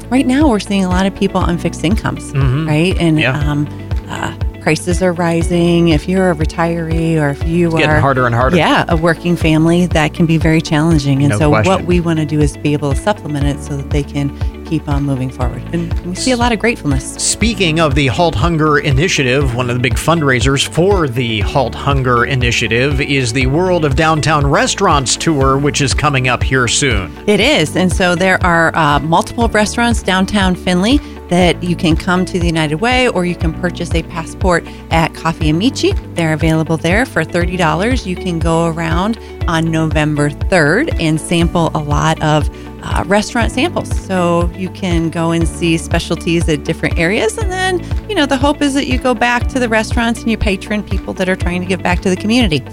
[0.09, 2.67] Right now, we're seeing a lot of people on fixed incomes, Mhm.
[2.67, 2.97] right?
[2.99, 3.37] And Yeah.
[3.39, 3.67] um,
[4.09, 5.89] uh, prices are rising.
[5.89, 8.57] If you're a retiree or if you It's are getting harder and harder.
[8.57, 11.21] yeah, a working family, that can be very challenging.
[11.21, 11.71] And No so, question.
[11.71, 14.31] what we want to do is be able to supplement it so that they can
[14.65, 15.63] keep on moving forward.
[15.73, 17.15] And we see a lot of gratefulness.
[17.15, 22.25] Speaking of the Halt Hunger Initiative, one of the big fundraisers for the Halt Hunger
[22.25, 27.11] Initiative is the World of Downtown Restaurants Tour, which is coming up here soon.
[27.27, 27.75] It is.
[27.75, 30.97] And so there are uh, multiple restaurants downtown Findlay
[31.29, 35.13] that you can come to the United Way or you can purchase a passport at
[35.15, 35.93] Coffee Amici.
[36.13, 38.05] They're available there for $30.
[38.05, 42.49] You can go around on November 3rd and sample a lot of
[42.85, 43.89] uh, restaurant samples.
[44.05, 47.37] So you can go and see specialties at different areas.
[47.37, 50.29] And then, you know, the hope is that you go back to the restaurants and
[50.29, 52.63] you patron people that are trying to give back to the community.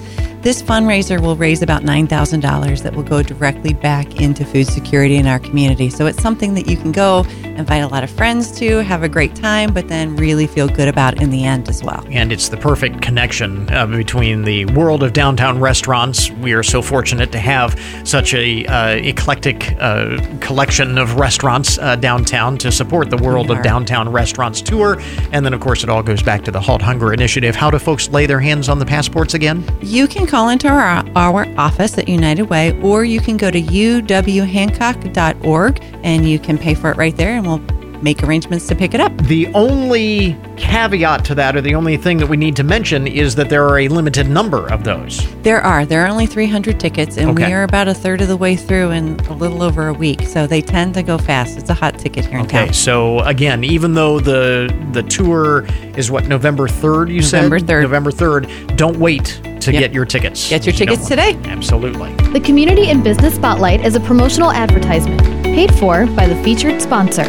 [0.43, 5.29] This fundraiser will raise about $9,000 that will go directly back into food security in
[5.29, 5.89] our community.
[5.89, 9.09] So it's something that you can go, invite a lot of friends to, have a
[9.09, 12.05] great time, but then really feel good about in the end as well.
[12.11, 16.29] And it's the perfect connection uh, between the world of downtown restaurants.
[16.33, 21.95] We are so fortunate to have such a uh, eclectic uh, collection of restaurants uh,
[21.95, 23.63] downtown to support the World of.
[23.63, 25.01] Downtown Restaurants tour.
[25.31, 27.55] And then, of course, it all goes back to the Halt Hunger Initiative.
[27.55, 29.65] How do folks lay their hands on the passports again?
[29.81, 33.61] You can call into our, our office at United Way, or you can go to
[33.61, 37.61] uwhancock.org and you can pay for it right there, and we'll
[38.03, 39.17] make arrangements to pick it up.
[39.23, 43.35] The only caveat to that, or the only thing that we need to mention, is
[43.37, 45.27] that there are a limited number of those.
[45.43, 45.85] There are.
[45.87, 47.47] There are only 300 tickets, and Okay.
[47.47, 50.23] we are about a third of the way through in a little over a week.
[50.23, 51.59] So they tend to go fast.
[51.59, 52.63] It's a hot ticket here in Okay, town.
[52.65, 52.73] Okay.
[52.73, 57.83] So again, even though the the tour is what November third, you November said 3rd.
[57.83, 58.49] November third.
[58.77, 59.81] Don't wait to Yep.
[59.81, 60.49] get your tickets.
[60.51, 61.37] Get your tickets want- today.
[61.45, 62.13] Absolutely.
[62.33, 67.25] The Community and Business Spotlight is a promotional advertisement paid for by the featured sponsor.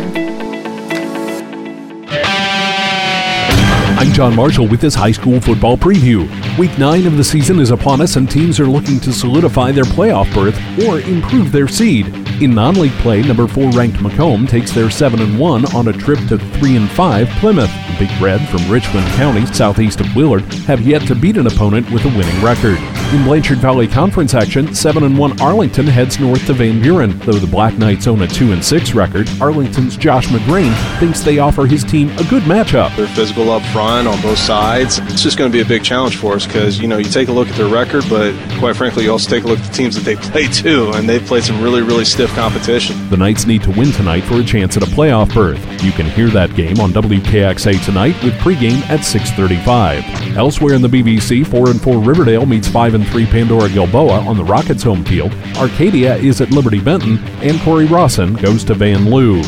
[4.13, 6.29] John Marshall with this high school football preview.
[6.59, 9.85] Week 9 of the season is upon us, and teams are looking to solidify their
[9.85, 10.55] playoff berth
[10.87, 12.22] or improve their seed.
[12.41, 15.93] In non league play, number 4 ranked Macomb takes their 7 and 1 on a
[15.93, 17.71] trip to 3 and 5 Plymouth.
[17.87, 21.89] The Big Red from Richland County, southeast of Willard, have yet to beat an opponent
[21.91, 22.79] with a winning record.
[23.13, 27.17] In Blanchard Valley Conference action, 7 and 1 Arlington heads north to Van Buren.
[27.19, 31.37] Though the Black Knights own a 2 and 6 record, Arlington's Josh McGrain thinks they
[31.37, 32.95] offer his team a good matchup.
[32.95, 34.97] They're physical up front on both sides.
[35.03, 37.27] It's just going to be a big challenge for us because, you know, you take
[37.27, 39.73] a look at their record, but quite frankly, you also take a look at the
[39.73, 43.09] teams that they play too, and they've played some really, really stiff competition.
[43.09, 45.59] The Knights need to win tonight for a chance at a playoff berth.
[45.83, 50.37] You can hear that game on WKXA tonight with pregame at 6:35.
[50.37, 54.37] Elsewhere in the BVC, 4 and 4 Riverdale meets 5 and 3 Pandora Gilboa on
[54.37, 55.33] the Rockets home field.
[55.57, 59.43] Arcadia is at Liberty Benton, and Cory-Rawson goes to Vanlue.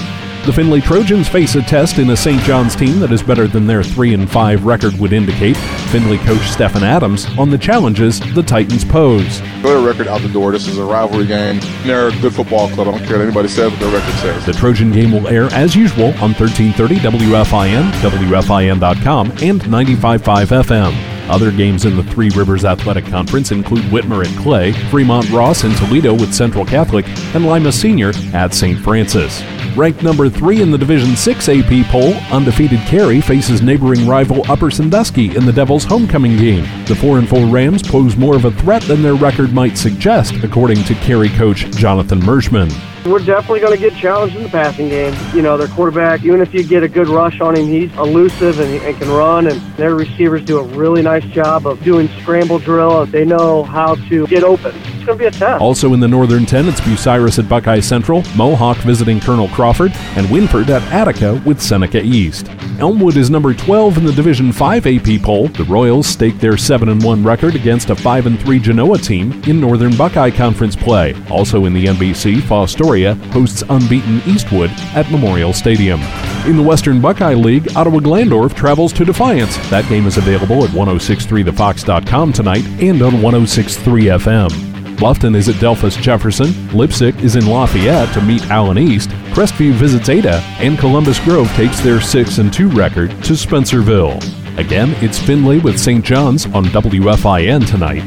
[0.45, 2.39] The Findlay Trojans face a test in a St.
[2.43, 5.57] John's team that is better than their 3 and 5 record would indicate.
[5.89, 9.39] Findlay coach Stephen Adams on the challenges the Titans pose.
[9.63, 10.51] A record out the door.
[10.51, 11.59] This is a rivalry game.
[11.83, 12.89] They're a good football club.
[12.89, 14.45] I don't care what anybody says what their record says.
[14.45, 21.15] The Trojan game will air as usual on 1330 WFIN, WFIN.com, and 95.5 FM.
[21.27, 25.75] Other games in the Three Rivers Athletic Conference include Whitmer at Clay, Fremont Ross and
[25.77, 28.79] Toledo with Central Catholic, and Lima Senior at St.
[28.79, 29.41] Francis.
[29.75, 34.71] Ranked number three in the Division 6 AP poll, undefeated Carey faces neighboring rival Upper
[34.71, 36.63] Sandusky in the Devils' homecoming game.
[36.85, 40.33] The 4 and 4 Rams pose more of a threat than their record might suggest,
[40.45, 42.94] according to Carey coach Jonathan Merschman.
[43.05, 45.15] We're definitely going to get challenged in the passing game.
[45.35, 48.59] You know, their quarterback, even if you get a good rush on him, he's elusive
[48.59, 52.57] and, and can run, and their receivers do a really nice job of doing scramble
[52.57, 53.05] drill.
[53.05, 54.75] They know how to get open.
[54.75, 55.61] It's going to be a test.
[55.61, 60.25] Also in the Northern 10, it's Bucyrus at Buckeye Central, Mohawk visiting Colonel Crawford, and
[60.25, 62.47] Wynford at Attica with Seneca East.
[62.79, 65.47] Elmwood is number 12 in the Division 5 AP poll.
[65.47, 69.95] The Royals stake their 7 1 record against a 5 3 Genoa team in Northern
[69.95, 71.15] Buckeye Conference play.
[71.29, 76.01] Also in the NBC, Fostoria hosts unbeaten Eastwood at Memorial Stadium.
[76.45, 79.57] In the Western Buckeye League, Ottawa Glandorf travels to Defiance.
[79.69, 84.74] That game is available at 1063thefox.com tonight and on 1063 FM.
[84.95, 90.07] Bluffton is at Delphos Jefferson, Leipsic is in Lafayette to meet Allen East, Crestview visits
[90.07, 94.17] Ada, and Columbus Grove takes their 6 and 2 record to Spencerville.
[94.57, 96.03] Again, it's Findlay with St.
[96.03, 98.03] John's on WFIN tonight.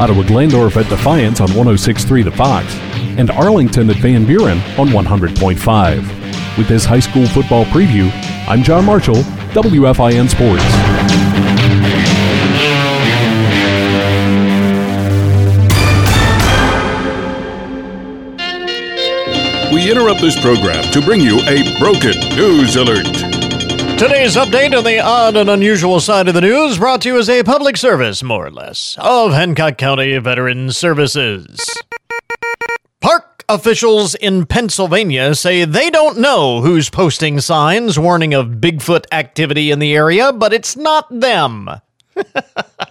[0.00, 2.72] Ottawa Glandorf at Defiance on 1063 The Fox,
[3.18, 6.56] and Arlington at Van Buren on 100.5.
[6.56, 8.12] With this high school football preview,
[8.46, 9.22] I'm John Marshall,
[9.54, 10.87] WFIN Sports.
[19.78, 23.06] We interrupt this program to bring you a broken news alert.
[23.96, 27.30] Today's update on the odd and unusual side of the news brought to you as
[27.30, 31.64] a public service, more or less, of Hancock County Veteran Services.
[33.00, 39.70] Park officials in Pennsylvania say they don't know who's posting signs warning of Bigfoot activity
[39.70, 41.70] in the area, but it's not them.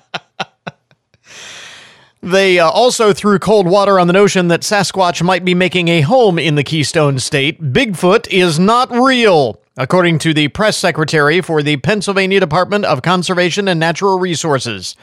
[2.27, 6.01] They uh, also threw cold water on the notion that Sasquatch might be making a
[6.01, 7.61] home in the Keystone State.
[7.61, 13.69] Bigfoot is not real, according to the press secretary for the Pennsylvania Department of Conservation
[13.69, 14.97] and Natural Resources.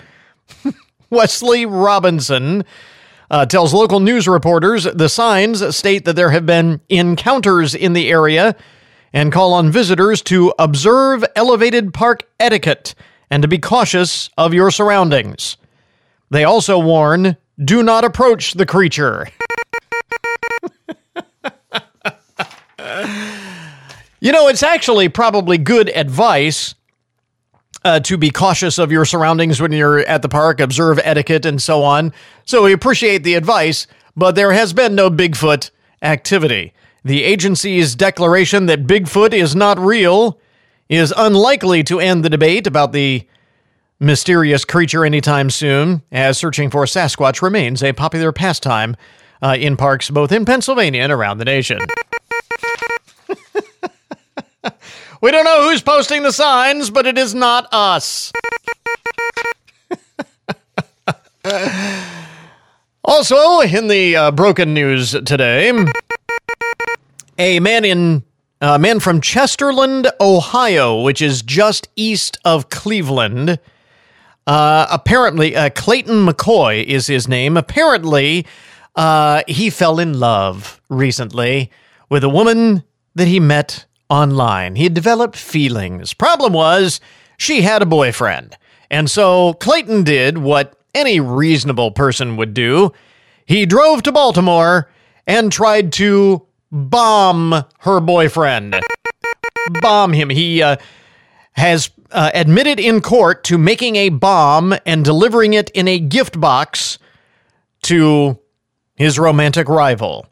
[1.10, 2.62] Wesley Robinson
[3.30, 8.10] uh, tells local news reporters the signs state that there have been encounters in the
[8.10, 8.54] area
[9.14, 12.94] and call on visitors to observe elevated park etiquette
[13.30, 15.56] and to be cautious of your surroundings.
[16.30, 19.28] They also warn do not approach the creature.
[24.20, 26.74] you know, it's actually probably good advice
[27.84, 31.62] uh, to be cautious of your surroundings when you're at the park, observe etiquette, and
[31.62, 32.12] so on.
[32.44, 35.70] So we appreciate the advice, but there has been no Bigfoot
[36.02, 36.72] activity.
[37.04, 40.38] The agency's declaration that Bigfoot is not real
[40.88, 43.26] is unlikely to end the debate about the
[44.04, 48.96] mysterious creature anytime soon, as searching for Sasquatch remains a popular pastime
[49.42, 51.80] uh, in parks both in Pennsylvania and around the nation.
[55.20, 58.32] we don't know who's posting the signs, but it is not us.
[63.04, 65.72] also, in the uh, broken news today,
[67.38, 68.22] a man in
[68.60, 73.58] a man from Chesterland, Ohio, which is just east of Cleveland,
[74.46, 77.56] uh, apparently, uh, Clayton McCoy is his name.
[77.56, 78.46] Apparently,
[78.96, 81.70] uh, he fell in love recently
[82.10, 82.84] with a woman
[83.14, 84.76] that he met online.
[84.76, 86.14] He had developed feelings.
[86.14, 87.00] Problem was,
[87.36, 88.56] she had a boyfriend.
[88.90, 92.92] And so Clayton did what any reasonable person would do.
[93.46, 94.90] He drove to Baltimore
[95.26, 98.76] and tried to bomb her boyfriend.
[99.80, 100.30] bomb him.
[100.30, 100.76] He uh,
[101.54, 106.40] has uh, admitted in court to making a bomb and delivering it in a gift
[106.40, 106.98] box
[107.82, 108.38] to
[108.96, 110.26] his romantic rival.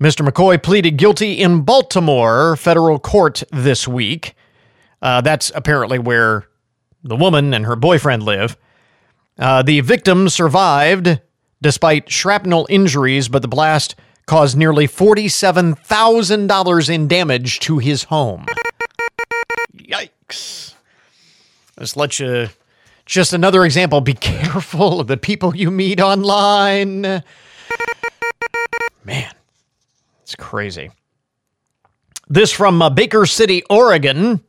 [0.00, 0.26] Mr.
[0.26, 4.34] McCoy pleaded guilty in Baltimore federal court this week.
[5.00, 6.46] Uh, that's apparently where
[7.02, 8.56] the woman and her boyfriend live.
[9.38, 11.20] Uh, the victim survived
[11.62, 13.94] despite shrapnel injuries, but the blast
[14.26, 18.44] caused nearly $47,000 in damage to his home.
[19.86, 20.74] Yikes.
[21.78, 22.48] Let's let you.
[23.04, 24.00] Just another example.
[24.00, 27.02] Be careful of the people you meet online.
[29.04, 29.32] Man,
[30.22, 30.90] it's crazy.
[32.28, 34.40] This from uh, Baker City, Oregon.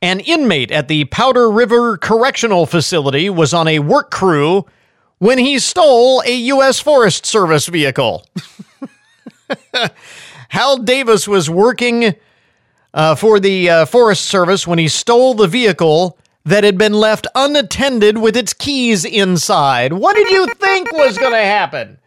[0.00, 4.64] An inmate at the Powder River Correctional Facility was on a work crew
[5.18, 6.78] when he stole a U.S.
[6.80, 8.26] Forest Service vehicle.
[10.48, 12.14] Hal Davis was working
[12.96, 17.26] uh, for the uh, Forest Service when he stole the vehicle that had been left
[17.34, 19.92] unattended with its keys inside.
[19.92, 21.98] What did you think was going to happen?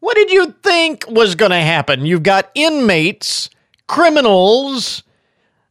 [0.00, 2.06] What did you think was going to happen?
[2.06, 3.50] You've got inmates,
[3.88, 5.02] criminals.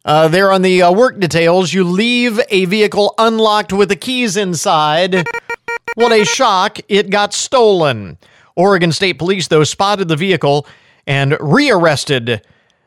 [0.04, 4.36] Uh, there on the uh, work details, you leave a vehicle unlocked with the keys
[4.36, 5.26] inside.
[5.96, 6.80] What a shock!
[6.90, 8.18] It got stolen.
[8.56, 10.68] Oregon State Police, though, spotted the vehicle
[11.08, 12.42] and rearrested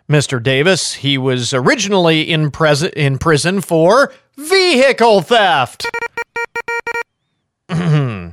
[0.09, 0.43] Mr.
[0.43, 0.95] Davis.
[0.95, 5.87] He was originally in, pres- in prison for vehicle theft.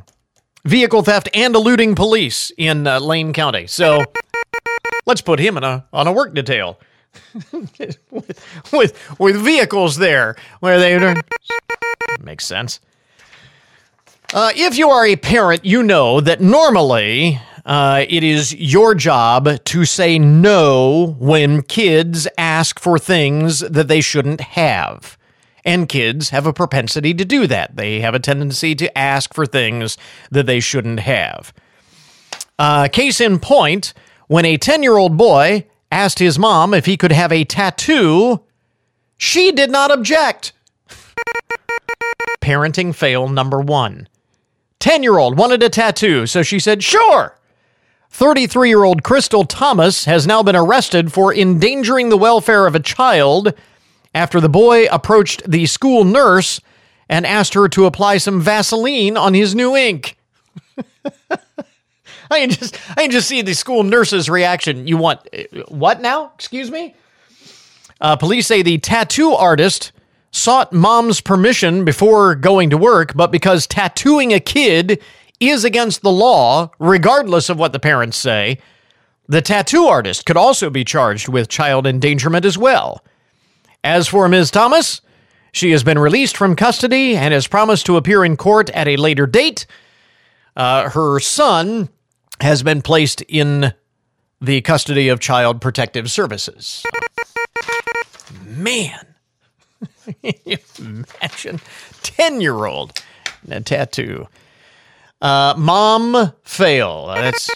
[0.65, 3.67] vehicle theft and eluding police in uh, Lane County.
[3.67, 4.03] So
[5.05, 6.79] let's put him in a on a work detail
[7.51, 7.97] with,
[8.71, 11.15] with with vehicles there where they
[12.23, 12.79] makes sense.
[14.33, 19.63] Uh, if you are a parent, you know that normally uh, it is your job
[19.65, 25.17] to say no when kids ask for things that they shouldn't have.
[25.63, 27.75] And kids have a propensity to do that.
[27.75, 29.97] They have a tendency to ask for things
[30.29, 31.53] that they shouldn't have.
[32.59, 33.93] Uh, case in point,
[34.27, 38.41] when a 10 year old boy asked his mom if he could have a tattoo,
[39.17, 40.53] she did not object.
[42.41, 44.07] Parenting fail number one.
[44.79, 47.34] 10 year old wanted a tattoo, so she said, sure.
[48.15, 52.79] 33 year old Crystal Thomas has now been arrested for endangering the welfare of a
[52.79, 53.53] child
[54.13, 56.61] after the boy approached the school nurse
[57.09, 60.17] and asked her to apply some Vaseline on his new ink.
[61.29, 64.87] I can just I can just see the school nurse's reaction.
[64.87, 65.19] You want
[65.67, 66.31] what now?
[66.35, 66.95] Excuse me?
[67.99, 69.91] Uh, police say the tattoo artist
[70.31, 75.01] sought mom's permission before going to work, but because tattooing a kid
[75.39, 78.59] is against the law, regardless of what the parents say,
[79.27, 83.03] the tattoo artist could also be charged with child endangerment as well.
[83.83, 84.51] As for Ms.
[84.51, 85.01] Thomas,
[85.51, 88.97] she has been released from custody and has promised to appear in court at a
[88.97, 89.65] later date.
[90.55, 91.89] Uh, her son
[92.41, 93.73] has been placed in
[94.41, 96.83] the custody of Child Protective Services.
[98.43, 99.05] Man,
[100.79, 101.61] imagine
[102.03, 102.99] 10 year old
[103.49, 104.27] a tattoo.
[105.21, 107.07] Uh, mom fail.
[107.07, 107.49] That's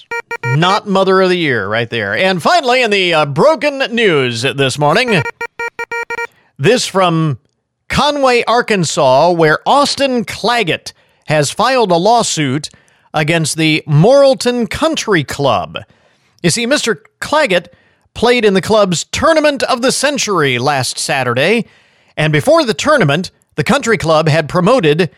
[0.55, 2.15] not mother of the year right there.
[2.15, 5.21] And finally, in the uh, broken news this morning,
[6.57, 7.39] this from
[7.89, 10.93] Conway, Arkansas, where Austin Claggett
[11.27, 12.69] has filed a lawsuit
[13.13, 15.79] against the Morrilton Country Club.
[16.41, 17.01] You see, Mr.
[17.19, 17.67] Claggett
[18.13, 21.65] played in the club's Tournament of the Century last Saturday,
[22.15, 25.11] and before the tournament, the country club had promoted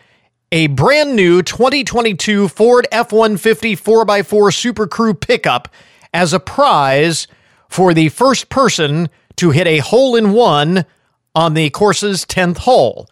[0.52, 5.66] a brand new 2022 Ford F 150 4x4 Super Crew pickup
[6.12, 7.26] as a prize
[7.70, 10.84] for the first person to hit a hole in one
[11.34, 13.08] on the course's 10th hole.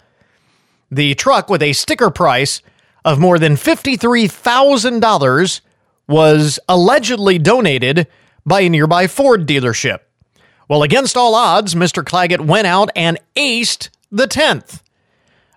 [0.90, 2.60] The truck, with a sticker price
[3.06, 5.60] of more than $53,000,
[6.06, 8.06] was allegedly donated
[8.44, 10.00] by a nearby Ford dealership.
[10.68, 12.04] Well, against all odds, Mr.
[12.04, 14.82] Claggett went out and aced the 10th.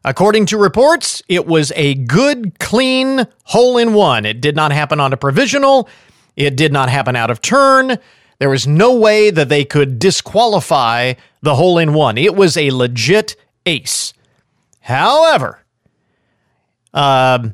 [0.06, 4.26] According to reports, it was a good, clean hole in one.
[4.26, 5.88] It did not happen on a provisional.
[6.36, 7.98] It did not happen out of turn.
[8.40, 12.18] There was no way that they could disqualify the hole in one.
[12.18, 14.14] It was a legit ace.
[14.82, 15.60] However,
[16.94, 17.50] uh,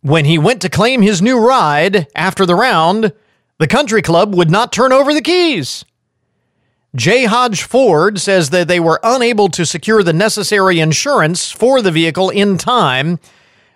[0.00, 3.12] when he went to claim his new ride after the round,
[3.58, 5.84] the country club would not turn over the keys.
[6.94, 11.90] Jay Hodge Ford says that they were unable to secure the necessary insurance for the
[11.90, 13.18] vehicle in time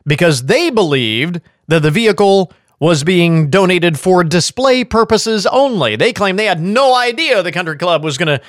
[0.06, 5.96] because they believed that the vehicle was being donated for display purposes only.
[5.96, 8.44] They claim they had no idea the country club was going to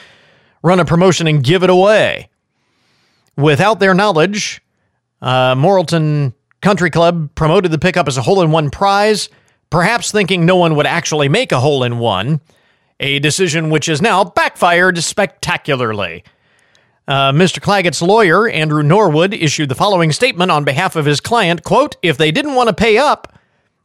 [0.61, 2.29] run a promotion and give it away.
[3.37, 4.61] Without their knowledge,
[5.21, 9.29] uh, Morrilton Country Club promoted the pickup as a hole in one prize,
[9.69, 12.41] perhaps thinking no one would actually make a hole in one
[12.99, 16.23] a decision which has now backfired spectacularly.
[17.07, 17.61] Uh, Mr.
[17.61, 22.17] Claggett's lawyer, Andrew Norwood, issued the following statement on behalf of his client, quote, if
[22.17, 23.39] they didn't want to pay up,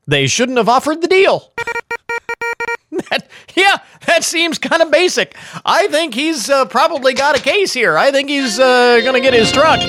[0.07, 1.53] they shouldn't have offered the deal.
[2.91, 5.37] that, yeah, that seems kind of basic.
[5.65, 7.97] I think he's uh, probably got a case here.
[7.97, 9.81] I think he's uh, going to get his truck.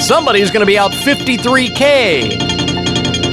[0.00, 2.38] Somebody's going to be out 53K.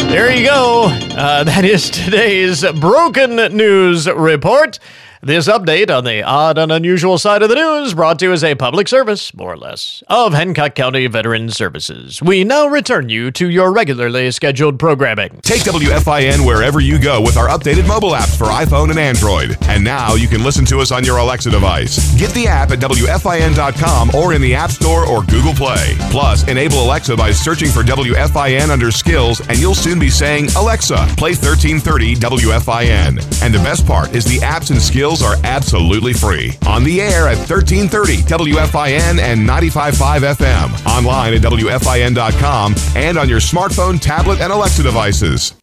[0.07, 0.85] There you go.
[0.85, 4.79] Uh, that is today's broken news report.
[5.25, 8.43] This update on the odd and unusual side of the news brought to you as
[8.43, 12.21] a public service, more or less, of Hancock County Veterans Services.
[12.21, 15.39] We now return you to your regularly scheduled programming.
[15.41, 19.55] Take WFIN wherever you go with our updated mobile apps for iPhone and Android.
[19.69, 22.13] And now you can listen to us on your Alexa device.
[22.19, 25.95] Get the app at WFIN.com or in the App Store or Google Play.
[26.11, 30.97] Plus, enable Alexa by searching for WFIN under skills, and you'll soon be saying, Alexa,
[31.15, 33.41] play 1330 WFIN.
[33.41, 36.53] And the best part is the apps and skills are absolutely free.
[36.65, 40.85] On the air at 1330 WFIN and 95.5 FM.
[40.87, 45.53] Online at WFIN.com and on your smartphone, tablet, and Alexa devices.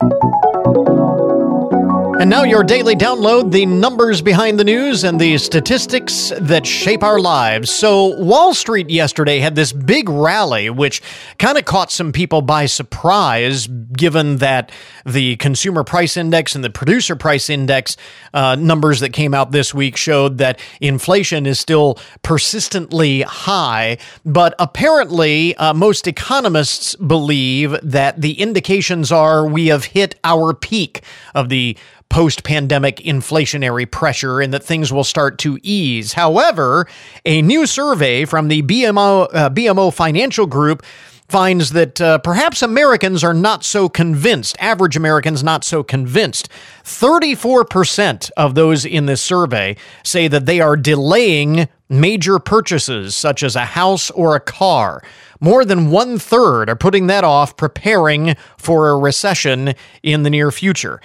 [2.21, 7.03] And now your daily download the numbers behind the news and the statistics that shape
[7.03, 7.71] our lives.
[7.71, 11.01] So, Wall Street yesterday had this big rally, which
[11.39, 14.71] kind of caught some people by surprise, given that
[15.07, 17.97] the consumer price index and the producer price index
[18.35, 23.97] uh, numbers that came out this week showed that inflation is still persistently high.
[24.27, 31.01] But apparently, uh, most economists believe that the indications are we have hit our peak
[31.35, 31.79] of the
[32.11, 36.13] post pandemic inflationary pressure and that things will start to ease.
[36.13, 36.87] However,
[37.25, 40.85] a new survey from the BMO, uh, BMO Financial Group
[41.31, 46.49] finds that uh, perhaps Americans are not so convinced, average Americans not so convinced.
[46.85, 53.55] 34% of those in this survey say that they are delaying major purchases such as
[53.55, 55.03] a house or a car.
[55.41, 60.51] More than one third are putting that off, preparing for a recession in the near
[60.51, 61.01] future.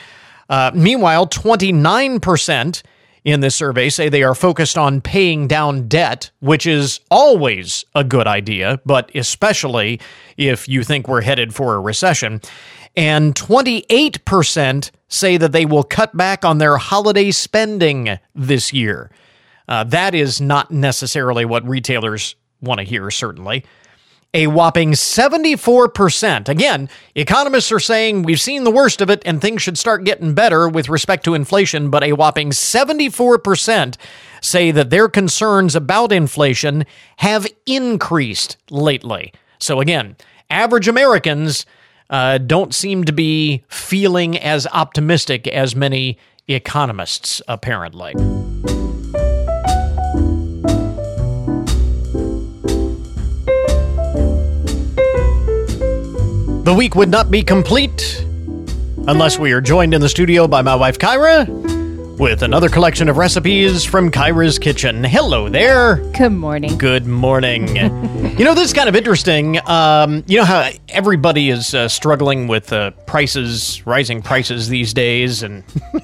[0.49, 2.83] Uh, meanwhile, 29%
[3.23, 8.03] in this survey say they are focused on paying down debt, which is always a
[8.03, 9.99] good idea, but especially
[10.37, 12.39] if you think we're headed for a recession.
[12.95, 19.11] And 28% say that they will cut back on their holiday spending this year.
[19.67, 23.65] Uh, that is not necessarily what retailers want to hear, certainly
[24.36, 26.49] a whopping 74%.
[26.49, 30.33] Again, economists are saying we've seen the worst of it and things should start getting
[30.33, 33.95] better with respect to inflation, but a whopping 74%
[34.41, 36.86] say that their concerns about inflation
[37.17, 39.31] have increased lately.
[39.57, 40.17] So, again,
[40.49, 41.65] average Americans
[42.09, 46.19] uh, don't seem to be feeling as optimistic as many
[46.49, 48.13] economists, apparently.
[56.66, 58.26] The week would not be complete
[59.07, 61.47] unless we are joined in the studio by my wife Kyra
[62.18, 65.03] with another collection of recipes from Kyra's Kitchen.
[65.03, 65.97] Hello there.
[66.18, 66.76] Good morning.
[66.80, 67.68] Good morning.
[67.76, 69.59] you know, this is kind of interesting.
[69.70, 75.43] Um, you know how everybody is uh, struggling with uh, prices, rising prices these days,
[75.43, 75.63] and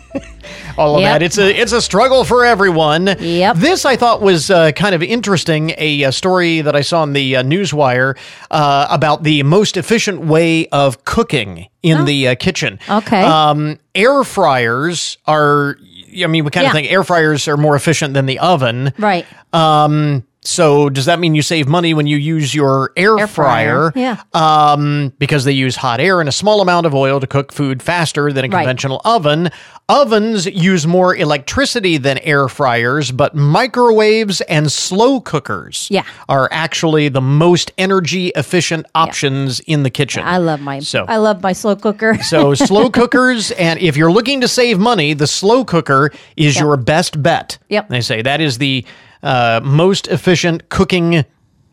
[0.77, 1.11] all of Yep.
[1.11, 1.23] that.
[1.23, 3.07] It's a it's a struggle for everyone.
[3.19, 3.57] Yep.
[3.57, 5.73] This I thought was uh, kind of interesting.
[5.77, 8.17] A, uh story that I saw on the uh, newswire
[8.49, 12.79] uh, about the most efficient way of cooking in the uh, kitchen.
[12.89, 13.21] Okay.
[13.23, 15.77] Um, air fryers are.
[16.21, 16.69] I mean, we kind Yeah.
[16.71, 18.91] of think air fryers are more efficient than the oven.
[18.97, 19.25] Right.
[19.53, 23.91] Um, so does that mean you save money when you use your air, Air fryer,
[23.95, 24.21] yeah.
[24.33, 27.81] Um, because they use hot air and a small amount of oil to cook food
[27.83, 28.61] faster than a Right.
[28.61, 29.49] conventional oven.
[29.87, 36.03] Ovens use more electricity than air fryers, but microwaves and slow cookers Yeah.
[36.29, 40.23] are actually the most energy efficient options in the kitchen.
[40.25, 42.17] I love my So- I love my slow cooker.
[42.23, 46.77] so slow cookers, and if you're looking to save money, the slow cooker is your
[46.77, 47.57] best bet.
[47.69, 47.89] Yep.
[47.89, 48.85] They say that is the
[49.24, 51.24] uh, most efficient cooking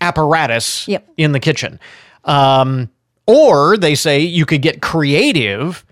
[0.01, 1.09] apparatus Yep.
[1.17, 1.81] in the kitchen.
[2.25, 2.91] Um,
[3.27, 5.85] or they say you could get creative,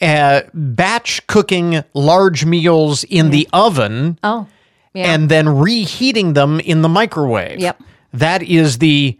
[0.00, 4.46] uh, batch cooking large meals in the oven oh.
[4.94, 5.12] Yeah.
[5.14, 7.58] and then reheating them in the microwave.
[7.60, 7.82] Yep.
[8.12, 9.18] That is the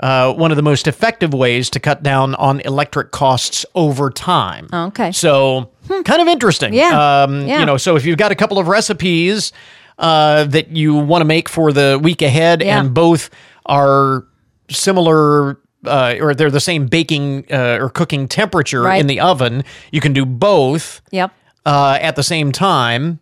[0.00, 4.68] uh, one of the most effective ways to cut down on electric costs over time.
[4.72, 5.10] Okay.
[5.10, 6.72] So, kind of interesting.
[6.72, 7.22] Yeah.
[7.24, 7.60] Um, Yeah.
[7.60, 9.52] You know, so if you've got a couple of recipes
[9.98, 12.80] uh, that you want to make for the week ahead, Yeah.
[12.80, 13.30] and both
[13.66, 14.24] are
[14.70, 15.58] similar.
[15.86, 19.00] Uh, or they're the same baking uh, or cooking temperature Right.
[19.00, 19.62] in the oven.
[19.92, 21.30] You can do both Yep.
[21.64, 23.20] uh, at the same time,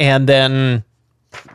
[0.00, 0.82] and then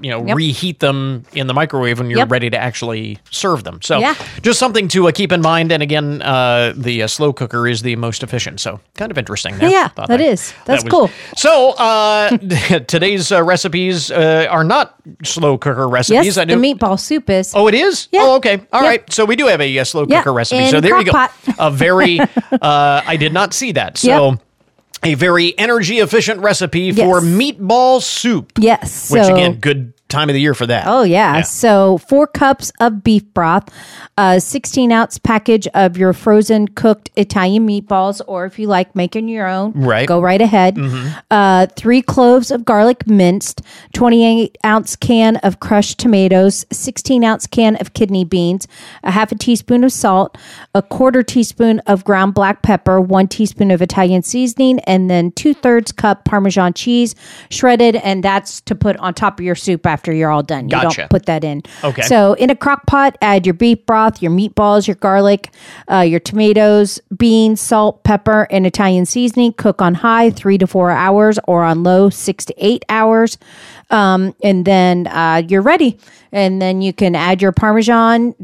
[0.01, 0.35] you know Yep.
[0.37, 2.31] reheat them in the microwave when you're Yep.
[2.31, 3.79] ready to actually serve them.
[3.81, 4.15] So Yeah.
[4.41, 5.71] just something to uh, keep in mind.
[5.71, 8.59] And again, uh, the uh, slow cooker is the most efficient.
[8.59, 9.57] So kind of interesting.
[9.57, 9.69] there.
[9.69, 10.53] Yeah, Thought that is.
[10.65, 11.11] That's was- cool.
[11.35, 12.29] So uh,
[12.87, 16.25] today's uh, recipes uh, are not slow cooker recipes.
[16.25, 17.53] Yes, I the meatball soup is.
[17.55, 18.07] Oh, it is.
[18.11, 18.21] Yeah.
[18.23, 18.61] Oh, okay.
[18.73, 19.03] All right.
[19.11, 20.63] So we do have a, slow Yeah, cooker recipe.
[20.63, 21.11] in So there you go.
[21.11, 21.31] pot.
[21.57, 22.19] A very.
[22.61, 23.97] uh, I did not see that.
[23.97, 24.31] So.
[24.31, 24.41] Yep.
[25.03, 28.53] A very energy efficient recipe for meatball soup.
[28.57, 29.11] Yes.
[29.11, 30.85] Which so- again, good time of the year for that.
[30.87, 31.41] Oh yeah.
[31.41, 33.69] So four cups of beef broth,
[34.17, 39.27] a 16 ounce package of your frozen cooked Italian meatballs, or if you like making
[39.29, 40.07] your own, Right.
[40.07, 40.75] Go right ahead.
[40.75, 41.15] Mhm.
[41.29, 43.61] Uh, three cloves of garlic minced,
[43.93, 48.67] 28 ounce can of crushed tomatoes, 16 ounce can of kidney beans,
[49.03, 50.37] a half a teaspoon of salt,
[50.73, 55.53] a quarter teaspoon of ground black pepper, one teaspoon of Italian seasoning, and then two
[55.53, 57.13] thirds cup Parmesan cheese
[57.51, 60.65] shredded, and that's to put on top of your soup after you're all done.
[60.65, 61.01] You Gotcha.
[61.01, 61.63] don't put that in.
[61.83, 62.01] Okay.
[62.03, 65.51] So in a crock pot, add your beef broth, your meatballs, your garlic,
[65.91, 69.53] uh, your tomatoes, beans, salt, pepper, and Italian seasoning.
[69.53, 73.37] Cook on high three to four hours or on low six to eight hours.
[73.89, 75.97] Um, and then uh, you're ready.
[76.31, 78.35] And then you can add your Parmesan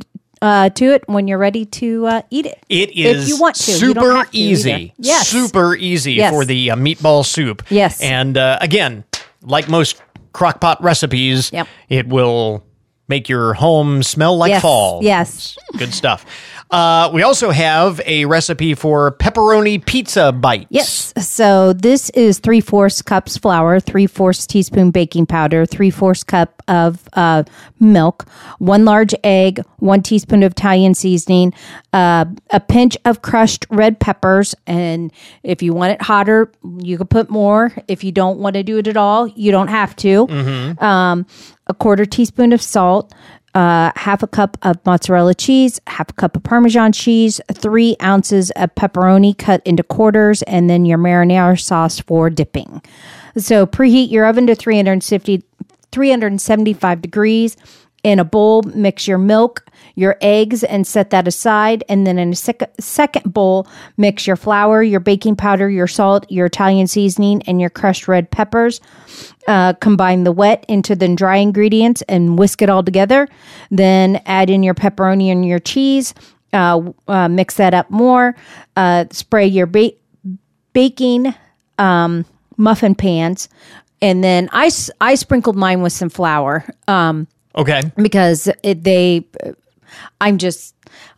[0.42, 2.60] uh, to it when you're ready to uh, eat it.
[2.68, 3.72] It is if you want to.
[3.72, 4.94] Super to easy.
[4.98, 5.28] Yes.
[5.28, 6.32] Super easy Yes.
[6.34, 7.64] for the uh, meatball soup.
[7.70, 8.02] Yes.
[8.02, 9.04] And uh, again,
[9.44, 10.02] like most
[10.36, 11.68] crock pot recipes, Yep.
[11.90, 12.64] it will
[13.08, 14.62] make your home smell like Yes.
[14.62, 15.00] fall.
[15.02, 15.58] Yes.
[15.78, 16.26] Good stuff.
[16.72, 20.66] Uh, we also have a recipe for pepperoni pizza bites.
[20.70, 21.14] Yes.
[21.18, 26.62] So this is three fourths cups flour, three fourths teaspoon baking powder, three fourths cup
[26.68, 27.44] of uh,
[27.80, 31.54] milk, one large egg, one teaspoon of Italian seasoning,
[31.94, 35.12] uh, a pinch of crushed red peppers, and
[35.44, 37.72] if you want it hotter, you could put more.
[37.88, 40.28] If you don't want to do it at all, you don't have to.
[40.28, 40.84] Mm-hmm.
[40.84, 41.26] Um,
[41.68, 43.14] a quarter teaspoon of salt,
[43.56, 48.52] uh, half a cup of mozzarella cheese, half a cup of Parmesan cheese, three ounces
[48.52, 52.82] of pepperoni cut into quarters, and then your marinara sauce for dipping.
[53.38, 55.44] So preheat your oven to 350,
[55.92, 57.58] 375 degrees.
[58.06, 61.84] In a bowl, mix your milk, your eggs, and set that aside.
[61.90, 66.30] And then in a sec- second bowl, mix your flour, your baking powder, your salt,
[66.30, 68.80] your Italian seasoning, and your crushed red peppers.
[69.48, 73.28] Uh, combine the wet into the dry ingredients and whisk it all together.
[73.72, 76.14] Then add in your pepperoni and your cheese.
[76.54, 78.36] Uh, uh, mix that up more.
[78.76, 79.94] Uh, spray your ba-
[80.74, 81.34] baking
[81.80, 82.24] um,
[82.56, 83.50] muffin pans,
[84.00, 84.70] and then I,
[85.02, 86.66] I sprinkled mine with some flour.
[86.88, 87.82] Um, Okay.
[87.96, 89.26] because it, they,
[90.22, 90.74] I'm just.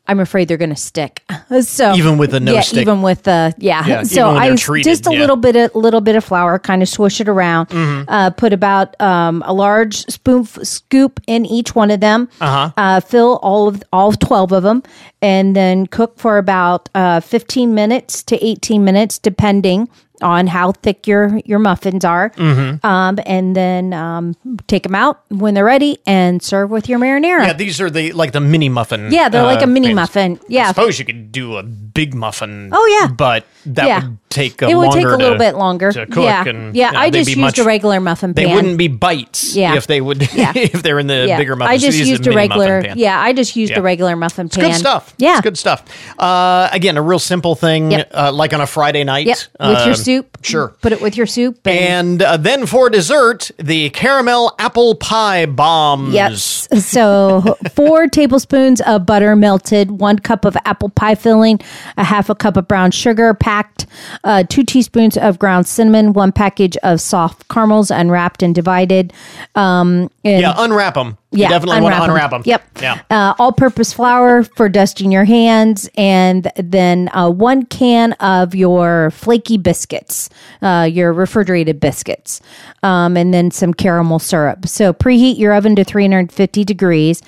[0.09, 1.21] I'm afraid they're going to stick.
[1.61, 2.79] So Even with the no yeah, stick.
[2.81, 3.85] even with the yeah.
[3.85, 5.19] Yeah, so I treated, just a yeah.
[5.19, 7.67] little bit of little bit of flour, kind of swish it around.
[7.69, 8.05] Mhm.
[8.07, 12.27] Uh, put about um, a large spoon scoop in each one of them.
[12.41, 12.71] Uh-huh.
[12.77, 14.83] Uh, fill all of all twelve of them,
[15.21, 19.87] and then cook for about uh, fifteen minutes to eighteen minutes, depending
[20.21, 22.31] on how thick your your muffins are.
[22.31, 22.83] Mhm.
[22.83, 24.35] Um, and then um,
[24.67, 27.47] take them out when they're ready and serve with your marinara.
[27.47, 29.11] Yeah, these are the like the mini muffin.
[29.11, 29.95] Yeah, they're like uh, a mini pans.
[29.95, 30.39] muffin.
[30.47, 30.65] Yeah.
[30.65, 32.69] I suppose you could do a big muffin.
[32.73, 33.07] Oh, yeah.
[33.07, 34.01] but that Yeah.
[34.03, 35.91] would take a it would take a little to- bit longer.
[35.91, 36.23] to cook.
[36.23, 36.87] yeah, and, yeah.
[36.87, 38.45] you know, I just used much- a regular muffin pan.
[38.45, 39.55] They wouldn't be bites.
[39.55, 39.75] Yeah.
[39.75, 40.21] if they would.
[40.33, 40.51] Yeah.
[40.55, 41.37] if they're in the Yeah.
[41.37, 41.73] bigger muffin.
[41.73, 42.83] I just used a regular.
[42.95, 43.79] Yeah, I just used Yeah.
[43.79, 44.71] a regular muffin It's pan.
[44.71, 45.13] good stuff.
[45.17, 45.83] Yeah, It's good stuff.
[46.19, 48.11] Uh, again, a real simple thing, Yep.
[48.13, 49.25] uh, like on a Friday night.
[49.27, 49.37] Yep.
[49.59, 50.37] With your Um, soup.
[50.41, 50.69] Sure.
[50.81, 51.59] Put it with your soup.
[51.67, 56.13] And, And uh, then for dessert, the caramel apple pie bombs.
[56.13, 56.67] Yes.
[56.85, 61.59] So four tablespoons of butter melted, one cup of apple pie filling,
[61.97, 63.85] a half a cup of brown sugar packed,
[64.23, 69.11] uh, two teaspoons of ground cinnamon, one package of soft caramels unwrapped and divided.
[69.55, 71.17] Um, and Yeah, unwrap them.
[71.31, 72.41] Yeah, you definitely want to unwrap them.
[72.45, 72.63] Yep.
[72.81, 73.01] Yeah.
[73.09, 79.57] Uh, all-purpose flour for dusting your hands, and then uh, one can of your flaky
[79.57, 80.29] biscuits,
[80.61, 82.41] uh, your refrigerated biscuits,
[82.83, 84.67] um, and then some caramel syrup.
[84.67, 87.21] So preheat your oven to 350 degrees.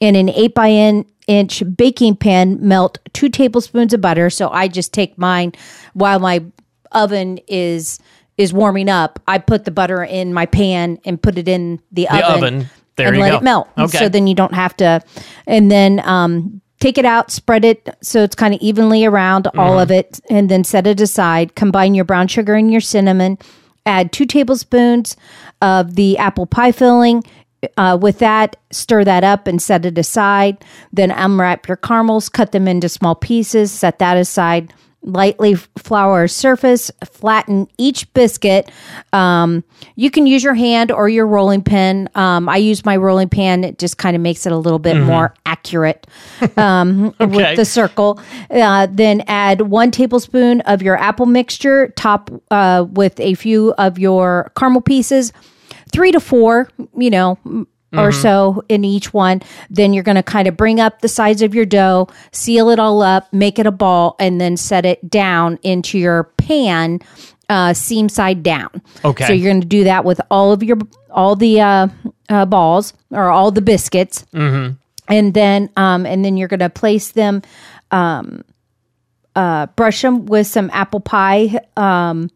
[0.00, 4.30] In an eight by in inch baking pan, melt two tablespoons of butter.
[4.30, 5.52] So I just take mine
[5.94, 6.44] while my
[6.92, 7.98] oven is
[8.38, 9.20] is warming up.
[9.28, 12.66] I put the butter in my pan and put it in the, The oven.
[12.96, 13.36] There and you let go.
[13.38, 13.68] it melt.
[13.78, 13.98] Okay.
[13.98, 15.00] So then you don't have to.
[15.46, 19.76] And then um, take it out, spread it so it's kind of evenly around all
[19.78, 19.82] Mhm.
[19.82, 21.54] of it, and then set it aside.
[21.56, 23.38] Combine your brown sugar and your cinnamon.
[23.86, 25.16] Add two tablespoons
[25.60, 27.22] of the apple pie filling.
[27.78, 30.62] Uh, with that, stir that up and set it aside.
[30.92, 34.72] Then unwrap your caramels, cut them into small pieces, set that aside.
[35.06, 38.70] Lightly flour a surface, flatten each biscuit.
[39.12, 39.62] Um,
[39.96, 42.08] you can use your hand or your rolling pin.
[42.14, 44.96] Um, I use my rolling pin; it just kind of makes it a little bit
[44.96, 45.04] Mhm.
[45.04, 46.06] more accurate
[46.56, 47.26] um, Okay.
[47.36, 48.18] with the circle.
[48.50, 53.98] Uh, then add one tablespoon of your apple mixture, top uh, with a few of
[53.98, 55.32] your caramel pieces,
[55.92, 57.38] three to four, you know,
[57.94, 59.40] m- or so in each one.
[59.70, 62.78] Then you're going to kind of bring up the sides of your dough, seal it
[62.78, 67.00] all up, make it a ball, and then set it down into your pan
[67.48, 68.80] uh, seam side down.
[69.04, 69.26] Okay.
[69.26, 70.78] So you're going to do that with all of your
[71.10, 71.88] all the uh,
[72.28, 74.72] uh, balls or all the biscuits, Mm-hmm.
[75.08, 77.42] and then um, and then you're going to place them,
[77.90, 78.42] um,
[79.36, 82.30] uh, brush them with some apple pie, um,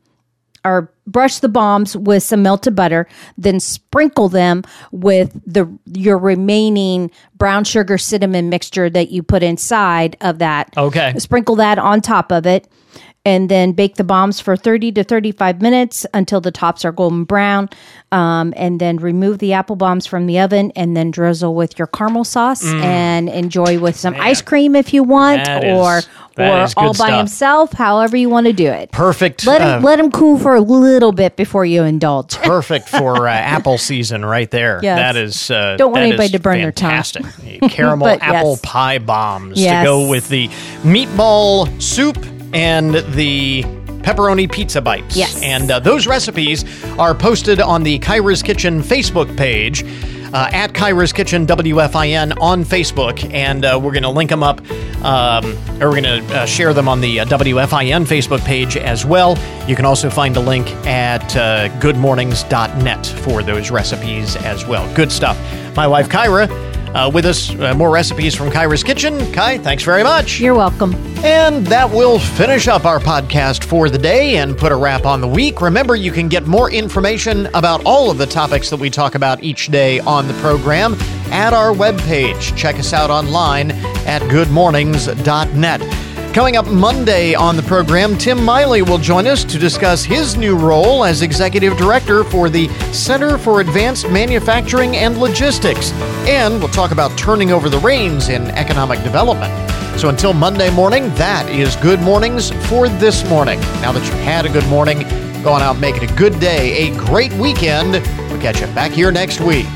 [0.65, 3.09] or brush the bombs with some melted butter.
[3.37, 10.17] Then sprinkle them with the your remaining brown sugar cinnamon mixture that you put inside
[10.21, 10.73] of that.
[10.77, 11.15] Okay.
[11.19, 12.69] Sprinkle that on top of it.
[13.25, 17.25] And then bake the bombs for 30 to 35 minutes until the tops are golden
[17.25, 17.69] brown.
[18.11, 21.89] Um, and then remove the apple bombs from the oven and then drizzle with your
[21.89, 22.83] caramel sauce Mm.
[22.83, 26.01] and enjoy with some ice cream if you want That or
[26.39, 27.19] or is good all by stuff.
[27.19, 28.93] himself, however you want to do it.
[28.93, 29.45] Perfect.
[29.45, 32.35] Let uh, let him cool for a little bit before you indulge.
[32.43, 34.81] perfect for uh, apple season right there.
[34.83, 34.99] Yes.
[34.99, 36.91] That is uh, Don't want anybody to burn their tongue.
[37.03, 37.27] fantastic.
[37.71, 38.61] Caramel apple yes.
[38.63, 39.83] pie bombs Yes.
[39.85, 40.49] to go with the
[40.83, 42.17] meatball soup
[42.53, 43.63] and the
[44.03, 45.17] pepperoni pizza bites.
[45.17, 45.43] Yes.
[45.43, 46.65] And uh, those recipes
[46.99, 49.85] are posted on the Kyra's Kitchen Facebook page.
[50.31, 54.61] Uh, at Kyra's Kitchen WFIN on Facebook, and uh, we're going to link them up,
[55.03, 55.47] um,
[55.81, 59.39] or we're going to uh, share them on the uh, WFIN Facebook page as well.
[59.67, 64.95] You can also find a link at uh, goodmornings.net for those recipes as well.
[64.95, 65.39] Good stuff.
[65.75, 66.47] My wife Kyra
[66.95, 69.19] uh, with us, uh, more recipes from Kyra's Kitchen.
[69.33, 70.41] Kai, thanks very much.
[70.41, 70.95] You're welcome.
[71.25, 75.21] And that will finish up our podcast for the day and put a wrap on
[75.21, 75.61] the week.
[75.61, 79.43] Remember, you can get more information about all of the topics that we talk about
[79.43, 80.95] each day on the program
[81.31, 82.57] at our webpage.
[82.57, 83.73] Check us out online
[84.07, 86.08] at goodmornings.net.
[86.33, 90.57] Coming up Monday on the program, Tim Miley will join us to discuss his new
[90.57, 95.91] role as Executive Director for the Center for Advanced Manufacturing and Logistics.
[96.29, 99.53] And we'll talk about turning over the reins in economic development.
[99.99, 103.59] So until Monday morning, that is Good Mornings for this morning.
[103.81, 105.01] Now that you've had a good morning,
[105.43, 107.93] go on out make it a good day, a great weekend.
[108.31, 109.67] We'll catch you back here next week.